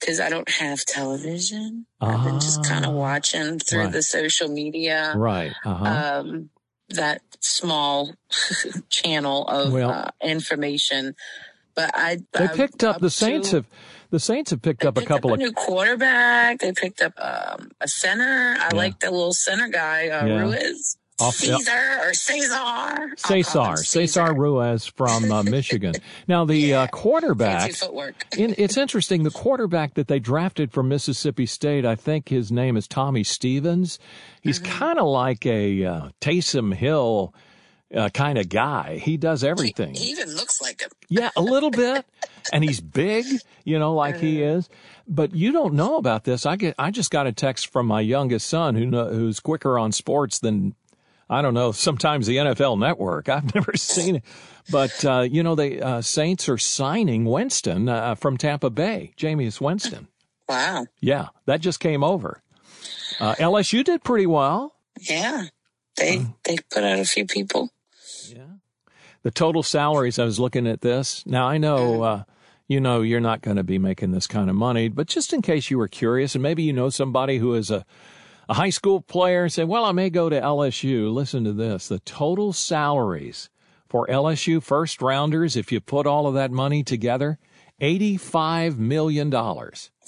because 0.00 0.20
I 0.20 0.28
don't 0.28 0.48
have 0.50 0.84
television. 0.84 1.86
I've 2.00 2.22
been 2.24 2.38
just 2.40 2.64
kind 2.64 2.84
Ah, 2.84 2.88
of 2.90 2.94
watching 2.94 3.58
through 3.60 3.84
right. 3.84 3.92
the 3.92 4.02
social 4.02 4.48
media. 4.48 5.14
Right. 5.16 5.52
Uh-huh. 5.64 6.20
Um, 6.24 6.50
that 6.92 7.22
small 7.40 8.14
channel 8.88 9.46
of 9.48 9.72
Well- 9.72 9.90
uh, 9.90 10.10
information. 10.22 11.14
But 11.74 11.90
I 11.94 12.18
they 12.34 12.44
I'm 12.48 12.56
picked 12.56 12.84
up 12.84 13.00
the 13.00 13.08
Saints 13.08 13.50
to- 13.50 13.56
have 13.56 13.66
the 14.10 14.20
Saints 14.20 14.50
have 14.50 14.60
picked 14.60 14.84
up 14.84 14.98
a 14.98 15.02
couple 15.06 15.30
up 15.30 15.34
of 15.34 15.38
new 15.40 15.52
quarterback. 15.52 16.58
They 16.58 16.72
picked 16.72 17.00
up 17.00 17.14
um, 17.16 17.70
a 17.80 17.88
center. 17.88 18.56
I 18.60 18.68
Yeah. 18.70 18.76
like 18.76 19.00
the 19.00 19.10
little 19.10 19.32
center 19.32 19.68
guy, 19.68 20.08
uh, 20.08 20.26
Yeah. 20.26 20.40
Ruiz. 20.40 20.98
Off-. 21.20 21.34
Caesar 21.36 21.98
or 22.02 22.14
Cesar. 22.14 22.54
I'll 22.54 23.08
call 23.16 23.70
him 23.70 23.76
Cesar 23.76 23.76
Cesar 23.76 24.34
Ruiz 24.34 24.86
from 24.86 25.30
uh, 25.30 25.42
Michigan. 25.42 25.94
Now 26.26 26.44
the 26.44 26.56
Yeah. 26.56 26.82
uh, 26.82 26.86
quarterback 26.88 27.70
in, 28.36 28.54
it's 28.58 28.76
interesting. 28.76 29.22
The 29.22 29.30
quarterback 29.30 29.94
that 29.94 30.08
they 30.08 30.18
drafted 30.18 30.72
from 30.72 30.88
Mississippi 30.88 31.46
State, 31.46 31.84
I 31.84 31.94
think 31.94 32.28
his 32.30 32.50
name 32.50 32.76
is 32.76 32.88
Tommy 32.88 33.22
Stevens. 33.24 33.98
He's 34.40 34.58
Mm-hmm. 34.58 34.78
kind 34.78 34.98
of 34.98 35.06
like 35.06 35.46
a 35.46 35.84
uh, 35.84 36.08
Taysom 36.20 36.74
Hill 36.74 37.34
uh, 37.94 38.08
kind 38.08 38.38
of 38.38 38.48
guy. 38.48 38.96
He 38.96 39.16
does 39.18 39.44
everything. 39.44 39.94
He 39.94 40.10
even 40.12 40.34
looks 40.34 40.62
like 40.62 40.80
him. 40.80 40.90
yeah, 41.10 41.28
a 41.36 41.42
little 41.42 41.70
bit, 41.70 42.06
and 42.52 42.64
he's 42.64 42.80
big, 42.80 43.26
you 43.64 43.78
know, 43.78 43.94
like 43.94 44.16
he 44.16 44.42
Uh-huh. 44.42 44.56
is. 44.58 44.68
But 45.06 45.34
you 45.34 45.52
don't 45.52 45.74
know 45.74 45.98
about 45.98 46.24
this. 46.24 46.46
I 46.46 46.56
get. 46.56 46.74
I 46.78 46.90
just 46.90 47.10
got 47.10 47.26
a 47.26 47.32
text 47.32 47.66
from 47.70 47.86
my 47.86 48.00
youngest 48.00 48.46
son, 48.48 48.76
who 48.76 48.86
know, 48.86 49.08
who's 49.10 49.40
quicker 49.40 49.78
on 49.78 49.92
sports 49.92 50.38
than 50.38 50.74
I 51.32 51.42
don't 51.42 51.54
know. 51.54 51.72
Sometimes 51.72 52.26
the 52.26 52.36
NFL 52.36 52.78
Network. 52.78 53.28
I've 53.28 53.54
never 53.54 53.76
seen 53.76 54.16
it, 54.16 54.24
but 54.70 55.04
uh, 55.04 55.20
you 55.20 55.42
know, 55.42 55.54
the 55.54 55.80
uh, 55.80 56.02
Saints 56.02 56.48
are 56.48 56.58
signing 56.58 57.24
Winston 57.24 57.88
uh, 57.88 58.14
from 58.14 58.36
Tampa 58.36 58.70
Bay, 58.70 59.14
Jameis 59.16 59.60
Winston. 59.60 60.08
Wow. 60.48 60.86
Yeah, 61.00 61.28
that 61.46 61.60
just 61.60 61.80
came 61.80 62.04
over. 62.04 62.42
Uh, 63.18 63.34
LSU 63.36 63.82
did 63.84 64.04
pretty 64.04 64.26
well. 64.26 64.74
Yeah. 65.00 65.46
They 65.96 66.26
they 66.44 66.58
put 66.70 66.84
out 66.84 66.98
a 66.98 67.04
few 67.04 67.26
people. 67.26 67.70
Yeah. 68.28 68.56
The 69.22 69.30
total 69.30 69.62
salaries, 69.62 70.18
I 70.18 70.24
was 70.24 70.40
looking 70.40 70.66
at 70.66 70.80
this. 70.80 71.24
Now, 71.26 71.46
I 71.46 71.58
know, 71.58 72.02
uh, 72.02 72.24
you 72.66 72.80
know, 72.80 73.02
you're 73.02 73.20
not 73.20 73.40
going 73.40 73.56
to 73.56 73.62
be 73.62 73.78
making 73.78 74.10
this 74.10 74.26
kind 74.26 74.50
of 74.50 74.56
money, 74.56 74.88
but 74.88 75.06
just 75.06 75.32
in 75.32 75.42
case 75.42 75.70
you 75.70 75.78
were 75.78 75.88
curious, 75.88 76.34
and 76.34 76.42
maybe 76.42 76.62
you 76.62 76.72
know 76.72 76.90
somebody 76.90 77.38
who 77.38 77.54
is 77.54 77.70
a, 77.70 77.84
a 78.52 78.54
high 78.54 78.68
school 78.68 79.00
player 79.00 79.48
say, 79.48 79.64
well, 79.64 79.86
I 79.86 79.92
may 79.92 80.10
go 80.10 80.28
to 80.28 80.38
LSU. 80.38 81.10
Listen 81.10 81.42
to 81.44 81.54
this. 81.54 81.88
The 81.88 82.00
total 82.00 82.52
salaries 82.52 83.48
for 83.88 84.06
LSU 84.08 84.62
first 84.62 85.00
rounders, 85.00 85.56
if 85.56 85.72
you 85.72 85.80
put 85.80 86.06
all 86.06 86.26
of 86.26 86.34
that 86.34 86.50
money 86.50 86.82
together, 86.82 87.38
$85 87.80 88.76
million. 88.76 89.30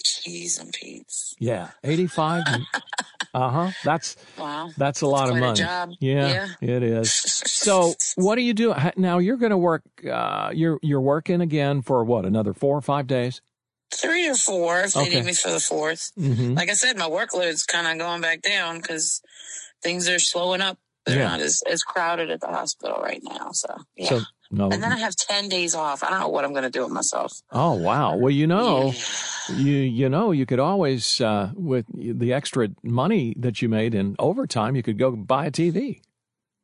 Cheese 0.04 0.58
and 0.58 0.70
Pete's. 0.74 1.34
Yeah. 1.38 1.70
85. 1.82 2.42
uh 3.34 3.50
huh. 3.50 3.70
That's, 3.82 4.14
Wow. 4.38 4.68
that's 4.76 5.00
a 5.00 5.06
lot 5.06 5.30
of 5.30 5.36
money. 5.38 5.58
job. 5.60 5.92
Yeah, 5.98 6.48
it 6.60 6.82
is. 6.82 7.40
So, 7.64 7.94
what 8.16 8.34
do 8.34 8.42
you 8.42 8.52
do 8.52 8.74
now? 8.98 9.16
You're 9.16 9.38
going 9.38 9.48
to 9.48 9.56
work. 9.56 9.84
Uh, 10.06 10.50
you're 10.52 10.78
you're 10.82 11.00
working 11.00 11.40
again 11.40 11.80
for 11.80 12.04
what? 12.04 12.26
Another 12.26 12.52
four 12.52 12.76
or 12.76 12.82
five 12.82 13.06
days? 13.06 13.40
Three 13.96 14.28
or 14.28 14.34
four 14.34 14.80
if 14.80 14.94
they 14.94 15.00
Okay. 15.02 15.14
need 15.16 15.24
me 15.26 15.32
for 15.34 15.50
the 15.50 15.60
fourth. 15.60 16.10
Mm-hmm. 16.18 16.54
Like 16.54 16.70
I 16.70 16.74
said, 16.74 16.96
my 16.98 17.08
workload's 17.08 17.62
kind 17.64 17.86
of 17.86 17.98
going 18.04 18.20
back 18.20 18.42
down 18.42 18.80
because 18.80 19.22
things 19.82 20.08
are 20.08 20.18
slowing 20.18 20.60
up. 20.60 20.78
They're 21.06 21.18
Yeah. 21.18 21.28
not 21.28 21.40
as, 21.40 21.62
as 21.70 21.82
crowded 21.82 22.30
at 22.30 22.40
the 22.40 22.48
hospital 22.48 23.00
right 23.02 23.20
now. 23.22 23.50
So, 23.52 23.76
yeah. 23.96 24.08
So 24.08 24.20
no. 24.50 24.70
and 24.70 24.82
then 24.82 24.92
I 24.92 24.96
have 24.98 25.14
10 25.16 25.48
days 25.48 25.74
off. 25.74 26.02
I 26.02 26.10
don't 26.10 26.20
know 26.20 26.28
what 26.28 26.44
I'm 26.44 26.52
going 26.52 26.64
to 26.64 26.70
do 26.70 26.82
with 26.82 26.92
myself. 26.92 27.32
Oh 27.52 27.74
wow. 27.74 28.16
Well, 28.16 28.30
you 28.30 28.46
know, 28.46 28.92
you 29.54 29.72
you 29.76 30.08
know, 30.08 30.32
you 30.32 30.46
could 30.46 30.60
always 30.60 31.20
uh, 31.20 31.50
with 31.54 31.86
the 31.94 32.32
extra 32.32 32.68
money 32.82 33.34
that 33.38 33.60
you 33.62 33.68
made 33.68 33.94
in 33.94 34.16
overtime, 34.18 34.74
you 34.76 34.82
could 34.82 34.98
go 34.98 35.10
buy 35.12 35.46
a 35.46 35.50
TV. 35.50 36.00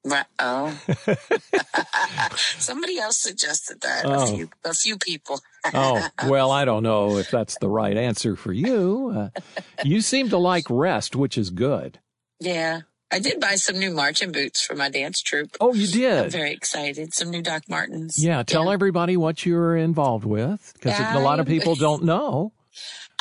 Right. 0.04 0.24
Oh. 0.38 0.74
Somebody 2.58 2.98
else 2.98 3.18
suggested 3.18 3.80
that. 3.82 4.06
Oh. 4.06 4.22
A 4.22 4.26
few, 4.26 4.50
a 4.64 4.74
few 4.74 4.98
people. 4.98 5.40
Oh 5.72 6.08
well, 6.26 6.50
I 6.50 6.64
don't 6.64 6.82
know 6.82 7.18
if 7.18 7.30
that's 7.30 7.58
the 7.58 7.68
right 7.68 7.96
answer 7.96 8.36
for 8.36 8.52
you. 8.52 9.12
Uh, 9.14 9.40
you 9.84 10.00
seem 10.00 10.28
to 10.30 10.38
like 10.38 10.64
rest, 10.68 11.14
which 11.16 11.36
is 11.36 11.50
good. 11.50 11.98
Yeah. 12.40 12.80
I 13.12 13.18
did 13.18 13.40
buy 13.40 13.56
some 13.56 13.78
new 13.78 13.90
marching 13.90 14.30
boots 14.30 14.64
for 14.64 14.76
my 14.76 14.88
dance 14.88 15.20
troupe. 15.20 15.56
Oh, 15.60 15.74
you 15.74 15.88
did? 15.88 16.26
I'm 16.26 16.30
very 16.30 16.52
excited. 16.52 17.12
Some 17.12 17.30
new 17.30 17.42
Doc 17.42 17.64
Martens. 17.68 18.22
Yeah, 18.22 18.44
tell 18.44 18.70
everybody 18.70 19.16
what 19.16 19.44
you're 19.44 19.76
involved 19.76 20.24
with 20.24 20.72
because 20.74 21.16
a 21.16 21.18
lot 21.18 21.40
of 21.40 21.46
people 21.46 21.74
don't 21.74 22.04
know. 22.04 22.52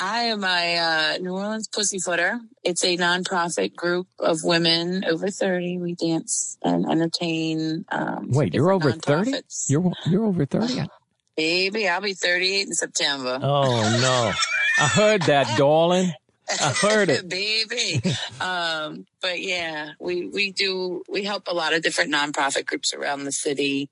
I 0.01 0.21
am 0.23 0.45
a 0.45 0.77
uh, 0.77 1.17
New 1.17 1.33
Orleans 1.33 1.67
Pussyfooter. 1.67 2.39
It's 2.63 2.85
a 2.85 2.95
nonprofit 2.95 3.75
group 3.75 4.07
of 4.17 4.45
women 4.45 5.03
over 5.03 5.29
30. 5.29 5.77
We 5.79 5.95
dance 5.95 6.57
and 6.63 6.89
entertain. 6.89 7.83
Um, 7.91 8.29
Wait, 8.31 8.53
you're 8.53 8.71
over 8.71 8.93
30? 8.93 9.33
You're 9.67 9.91
you're 10.05 10.23
over 10.23 10.45
30? 10.45 10.83
Baby, 11.35 11.87
I'll 11.89 12.01
be 12.01 12.13
38 12.13 12.67
in 12.67 12.73
September. 12.73 13.39
Oh 13.41 13.99
no. 14.01 14.33
I 14.81 14.87
heard 14.87 15.23
that, 15.23 15.53
darling. 15.57 16.13
I 16.49 16.73
heard 16.81 17.09
it. 17.09 17.29
baby. 17.29 18.01
um, 18.41 19.05
but 19.21 19.41
yeah, 19.41 19.91
we, 19.99 20.27
we 20.27 20.51
do, 20.51 21.03
we 21.09 21.23
help 21.23 21.47
a 21.47 21.53
lot 21.53 21.73
of 21.73 21.81
different 21.81 22.13
nonprofit 22.13 22.65
groups 22.65 22.93
around 22.93 23.25
the 23.25 23.31
city. 23.31 23.89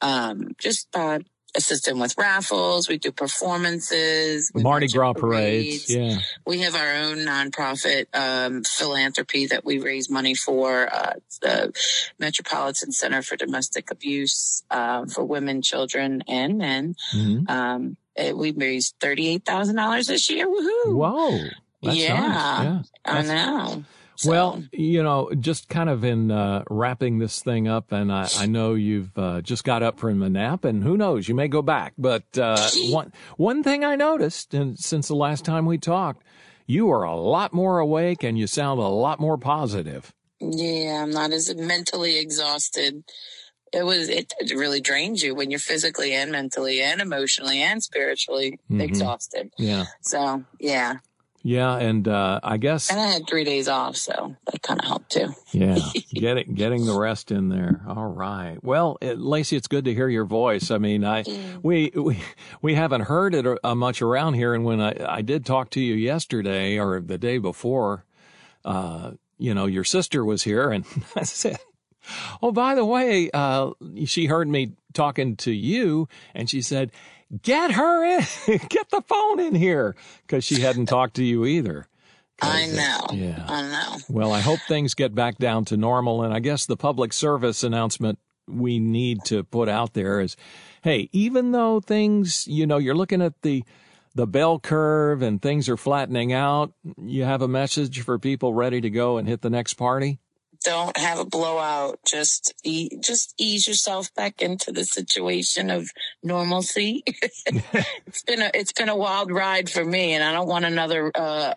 Um, 0.00 0.54
just, 0.58 0.88
uh, 1.56 1.58
assisting 1.58 1.98
with 1.98 2.14
raffles. 2.18 2.88
We 2.88 2.98
do 2.98 3.12
performances. 3.12 4.50
we 4.54 4.62
Mardi 4.62 4.88
Gras 4.88 5.14
parades. 5.14 5.92
Yeah. 5.94 6.18
We 6.46 6.60
have 6.60 6.74
our 6.74 6.94
own 6.94 7.18
nonprofit 7.18 8.06
um, 8.14 8.62
philanthropy 8.64 9.46
that 9.46 9.64
we 9.64 9.78
raise 9.78 10.10
money 10.10 10.34
for. 10.34 10.92
Uh, 10.92 11.14
the 11.42 11.72
Metropolitan 12.18 12.92
Center 12.92 13.22
for 13.22 13.36
Domestic 13.36 13.90
Abuse 13.90 14.62
uh, 14.70 15.06
for 15.06 15.24
women, 15.24 15.60
children, 15.62 16.22
and 16.28 16.56
men. 16.58 16.94
Mhm. 17.14 17.48
Um, 17.50 17.96
it, 18.16 18.36
we 18.36 18.52
raised 18.52 18.94
thirty-eight 19.00 19.44
thousand 19.44 19.76
dollars 19.76 20.06
this 20.06 20.30
year. 20.30 20.46
Woohoo! 20.46 20.94
Whoa. 20.94 21.38
That's 21.82 21.96
Yeah. 21.96 22.18
nice. 22.18 22.90
Yeah. 23.06 23.12
I 23.12 23.22
know. 23.22 23.84
So, 24.16 24.30
Well, 24.30 24.64
you 24.72 25.02
know, 25.02 25.30
just 25.38 25.68
kind 25.68 25.88
of 25.90 26.04
in 26.04 26.30
uh, 26.30 26.64
wrapping 26.70 27.18
this 27.18 27.40
thing 27.42 27.68
up, 27.68 27.92
and 27.92 28.10
I, 28.10 28.28
I 28.38 28.46
know 28.46 28.74
you've 28.74 29.16
uh, 29.18 29.42
just 29.42 29.62
got 29.64 29.82
up 29.82 29.98
from 29.98 30.22
a 30.22 30.28
nap, 30.30 30.64
and 30.64 30.82
who 30.82 30.96
knows, 30.96 31.28
you 31.28 31.34
may 31.34 31.48
go 31.48 31.62
back. 31.62 31.92
But 31.98 32.24
uh, 32.38 32.68
one 32.88 33.12
one 33.36 33.62
thing 33.62 33.84
I 33.84 33.94
noticed, 33.96 34.54
and 34.54 34.78
since 34.78 35.08
the 35.08 35.14
last 35.16 35.44
time 35.44 35.66
we 35.66 35.78
talked, 35.78 36.22
you 36.66 36.90
are 36.90 37.04
a 37.04 37.14
lot 37.14 37.52
more 37.52 37.78
awake, 37.78 38.22
and 38.24 38.38
you 38.38 38.46
sound 38.46 38.80
a 38.80 38.84
lot 38.88 39.20
more 39.20 39.36
positive. 39.38 40.12
yeah, 40.40 41.02
I'm 41.02 41.10
not 41.10 41.32
as 41.32 41.54
mentally 41.54 42.18
exhausted. 42.18 43.04
It 43.72 43.84
was 43.84 44.08
it, 44.08 44.32
really 44.54 44.80
drains 44.80 45.22
you 45.22 45.34
when 45.34 45.50
you're 45.50 45.60
physically 45.60 46.14
and 46.14 46.30
mentally 46.32 46.80
and 46.80 47.00
emotionally 47.00 47.60
and 47.60 47.82
spiritually 47.82 48.58
Mhm. 48.70 48.80
exhausted. 48.82 49.50
Yeah, 49.58 49.84
So 50.00 50.44
yeah, 50.58 50.98
yeah, 51.46 51.76
and 51.76 52.08
uh, 52.08 52.40
I 52.42 52.56
guess 52.56 52.90
and 52.90 52.98
I 52.98 53.06
had 53.06 53.28
three 53.28 53.44
days 53.44 53.68
off, 53.68 53.96
so 53.96 54.34
that 54.46 54.62
kind 54.62 54.80
of 54.80 54.86
helped 54.86 55.12
too. 55.12 55.28
Yeah, 55.52 55.78
getting 56.12 56.54
getting 56.54 56.86
the 56.86 56.98
rest 56.98 57.30
in 57.30 57.50
there. 57.50 57.82
All 57.86 58.08
right. 58.08 58.58
Well, 58.64 58.98
it, 59.00 59.20
Lacey, 59.20 59.56
it's 59.56 59.68
good 59.68 59.84
to 59.84 59.94
hear 59.94 60.08
your 60.08 60.24
voice. 60.24 60.72
I 60.72 60.78
mean, 60.78 61.04
I 61.04 61.22
we 61.62 61.92
we 61.94 62.18
we 62.62 62.74
haven't 62.74 63.02
heard 63.02 63.32
it 63.32 63.46
uh, 63.62 63.74
much 63.76 64.02
around 64.02 64.34
here, 64.34 64.54
and 64.54 64.64
when 64.64 64.80
I 64.80 64.96
I 65.08 65.22
did 65.22 65.46
talk 65.46 65.70
to 65.70 65.80
you 65.80 65.94
yesterday 65.94 66.80
or 66.80 67.00
the 67.00 67.16
day 67.16 67.38
before, 67.38 68.04
uh, 68.64 69.12
you 69.38 69.54
know, 69.54 69.66
your 69.66 69.84
sister 69.84 70.24
was 70.24 70.42
here, 70.42 70.70
and 70.70 70.84
I 71.16 71.22
said. 71.22 71.58
Oh, 72.40 72.52
by 72.52 72.76
the 72.76 72.84
way, 72.84 73.30
uh, 73.34 73.70
she 74.04 74.26
heard 74.26 74.46
me 74.46 74.74
talking 74.94 75.34
to 75.38 75.50
you, 75.50 76.08
and 76.36 76.48
she 76.48 76.62
said, 76.62 76.92
"Get 77.42 77.72
her 77.72 78.04
in, 78.04 78.24
get 78.68 78.90
the 78.90 79.02
phone 79.06 79.40
in 79.40 79.54
here," 79.54 79.96
because 80.26 80.44
she 80.44 80.60
hadn't 80.60 80.86
talked 80.86 81.16
to 81.16 81.24
you 81.24 81.44
either. 81.44 81.86
I 82.42 82.66
know. 82.66 83.06
yeah. 83.16 83.46
I 83.48 83.62
know. 83.62 83.98
Well, 84.10 84.32
I 84.32 84.40
hope 84.40 84.60
things 84.68 84.94
get 84.94 85.14
back 85.14 85.38
down 85.38 85.64
to 85.66 85.76
normal. 85.76 86.22
And 86.22 86.34
I 86.34 86.40
guess 86.40 86.66
the 86.66 86.76
public 86.76 87.12
service 87.12 87.62
announcement 87.62 88.18
we 88.46 88.78
need 88.78 89.24
to 89.24 89.42
put 89.42 89.68
out 89.68 89.94
there 89.94 90.20
is 90.20 90.36
hey, 90.82 91.08
even 91.12 91.52
though 91.52 91.80
things, 91.80 92.46
you 92.46 92.66
know, 92.66 92.78
you're 92.78 92.94
looking 92.94 93.22
at 93.22 93.40
the 93.42 93.64
the 94.14 94.26
bell 94.26 94.58
curve 94.58 95.20
and 95.20 95.42
things 95.42 95.68
are 95.68 95.76
flattening 95.76 96.32
out, 96.32 96.72
you 97.02 97.24
have 97.24 97.42
a 97.42 97.48
message 97.48 98.00
for 98.00 98.18
people 98.18 98.54
ready 98.54 98.80
to 98.80 98.88
go 98.88 99.18
and 99.18 99.28
hit 99.28 99.42
the 99.42 99.50
next 99.50 99.74
party? 99.74 100.20
Don't 100.66 100.96
have 100.96 101.20
a 101.20 101.24
blowout. 101.24 102.00
Just 102.04 102.52
e- 102.64 102.98
just 102.98 103.34
ease 103.38 103.68
yourself 103.68 104.12
back 104.14 104.42
into 104.42 104.72
the 104.72 104.84
situation 104.84 105.70
of 105.70 105.88
normalcy. 106.24 107.04
it's 107.06 108.24
been 108.24 108.42
a 108.42 108.50
it's 108.52 108.72
been 108.72 108.88
a 108.88 108.96
wild 108.96 109.30
ride 109.30 109.70
for 109.70 109.84
me, 109.84 110.14
and 110.14 110.24
I 110.24 110.32
don't 110.32 110.48
want 110.48 110.64
another 110.64 111.12
uh, 111.14 111.54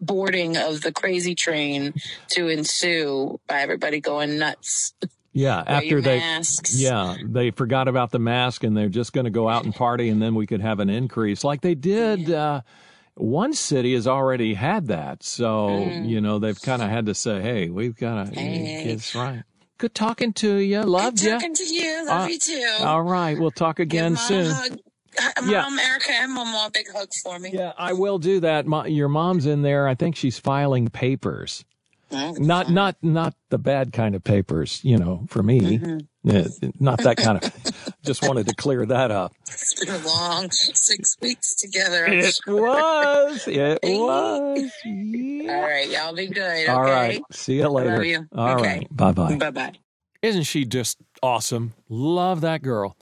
boarding 0.00 0.56
of 0.56 0.80
the 0.80 0.90
crazy 0.90 1.36
train 1.36 1.94
to 2.30 2.48
ensue 2.48 3.38
by 3.46 3.60
everybody 3.60 4.00
going 4.00 4.40
nuts. 4.40 4.94
Yeah, 5.32 5.62
after 5.64 6.00
they 6.00 6.18
masks. 6.18 6.74
Yeah, 6.74 7.14
they 7.24 7.52
forgot 7.52 7.86
about 7.86 8.10
the 8.10 8.18
mask 8.18 8.64
and 8.64 8.76
they're 8.76 8.88
just 8.88 9.12
going 9.12 9.26
to 9.26 9.30
go 9.30 9.48
out 9.48 9.64
and 9.64 9.72
party 9.72 10.08
and 10.08 10.20
then 10.20 10.34
we 10.34 10.48
could 10.48 10.60
have 10.60 10.80
an 10.80 10.90
increase 10.90 11.44
like 11.44 11.60
they 11.60 11.76
did 11.76 12.28
uh 12.28 12.62
one 13.16 13.52
city 13.52 13.94
has 13.94 14.06
already 14.06 14.54
had 14.54 14.88
that. 14.88 15.22
So, 15.22 15.84
you 15.84 16.20
know, 16.20 16.38
they've 16.38 16.60
kind 16.60 16.82
of 16.82 16.88
had 16.90 17.06
to 17.06 17.14
say, 17.14 17.40
"Hey, 17.40 17.68
we've 17.68 17.96
got 17.96 18.26
to 18.26 18.30
Mm. 18.32 18.36
Hey. 18.36 18.84
it's 18.90 19.14
right." 19.14 19.42
Good 19.78 19.94
talking 19.94 20.32
to 20.34 20.56
you. 20.56 20.82
Loved 20.82 21.18
Good 21.18 21.24
you. 21.24 21.30
talking 21.32 21.54
to 21.54 21.64
you. 21.74 22.06
Love 22.06 22.24
Uh, 22.26 22.28
you 22.28 22.38
too. 22.38 22.76
All 22.80 23.02
right, 23.02 23.38
we'll 23.38 23.50
talk 23.50 23.78
again 23.80 24.12
Mom 24.14 24.22
soon. 24.22 24.50
Hi- 25.18 25.32
Yeah. 25.44 25.62
Mom, 25.62 25.78
Erica, 25.78 26.12
and 26.12 26.32
Mom, 26.32 26.48
a 26.54 26.70
big 26.72 26.86
hug 26.94 27.08
for 27.24 27.38
me. 27.38 27.50
Yeah, 27.52 27.72
I 27.76 27.94
will 27.94 28.18
do 28.18 28.40
that. 28.40 28.66
My, 28.66 28.86
your 28.86 29.08
mom's 29.08 29.44
in 29.46 29.62
there. 29.62 29.88
I 29.88 29.94
think 29.94 30.14
she's 30.16 30.38
filing 30.38 30.88
papers. 30.88 31.64
Mm, 32.12 32.38
Not 32.40 32.70
not 32.70 32.96
not 33.02 33.34
the 33.50 33.58
bad 33.58 33.92
kind 33.92 34.14
of 34.16 34.24
papers, 34.24 34.80
you 34.84 34.98
know, 34.98 35.26
for 35.28 35.42
me. 35.42 35.60
Mm-hmm. 35.78 35.98
Yeah, 36.24 36.48
not 36.80 36.98
that 37.02 37.16
kind 37.16 37.38
of. 37.42 37.94
Just 38.04 38.22
wanted 38.26 38.48
to 38.48 38.54
clear 38.54 38.84
that 38.86 39.10
up. 39.10 39.32
It's 39.80 39.84
been 39.90 40.02
a 40.02 40.06
long 40.06 40.50
six 40.50 41.16
weeks 41.22 41.54
together. 41.54 42.06
I'm 42.06 42.18
It 42.18 42.38
sure. 42.44 42.60
was. 42.62 43.46
It 43.48 43.78
was. 43.82 44.70
All 44.84 44.92
Yeah. 44.92 45.60
right, 45.66 45.88
y'all 45.88 46.14
be 46.14 46.26
good. 46.26 46.42
Okay? 46.42 46.68
All 46.68 46.82
right. 46.82 47.22
See 47.32 47.56
you 47.56 47.68
later. 47.68 47.96
love 47.96 48.04
you. 48.04 48.28
All 48.36 48.56
Okay. 48.56 48.78
right. 48.78 48.96
Bye 48.96 49.12
bye. 49.12 49.36
Bye 49.36 49.50
bye. 49.50 49.72
Isn't 50.22 50.42
she 50.44 50.64
just 50.64 50.98
awesome? 51.22 51.72
Love 51.88 52.42
that 52.42 52.62
girl. 52.62 52.96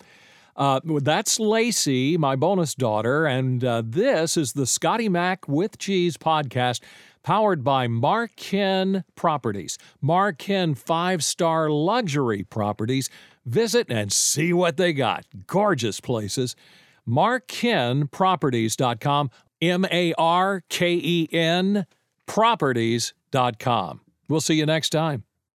Uh, 0.57 0.81
that's 1.03 1.38
Lacey, 1.38 2.17
my 2.17 2.35
bonus 2.37 2.75
daughter, 2.75 3.27
and 3.27 3.64
uh, 3.64 3.83
this 3.85 4.37
is 4.37 4.53
the 4.55 4.67
Scotty 4.67 5.09
Mac 5.09 5.47
with 5.49 5.79
Cheese 5.79 6.17
podcast 6.17 6.81
powered 7.23 7.62
by 7.62 7.87
Marken 7.87 9.05
Properties. 9.14 9.79
Marken 10.01 10.75
five 10.75 11.23
star 11.23 11.71
luxury 11.71 12.43
properties. 12.45 13.09
Visit 13.44 13.90
and 13.90 14.12
see 14.12 14.53
what 14.53 14.77
they 14.77 14.92
got. 14.92 15.24
Gorgeous 15.46 16.01
places. 16.01 16.55
MarkenProperties.com. 17.09 19.31
M 19.61 19.85
A 19.90 20.14
R 20.14 20.62
K 20.68 21.01
E 21.03 21.29
N 21.33 21.85
Properties.com. 22.27 24.01
We'll 24.29 24.40
see 24.40 24.55
you 24.55 24.66
next 24.66 24.90
time. 24.90 25.24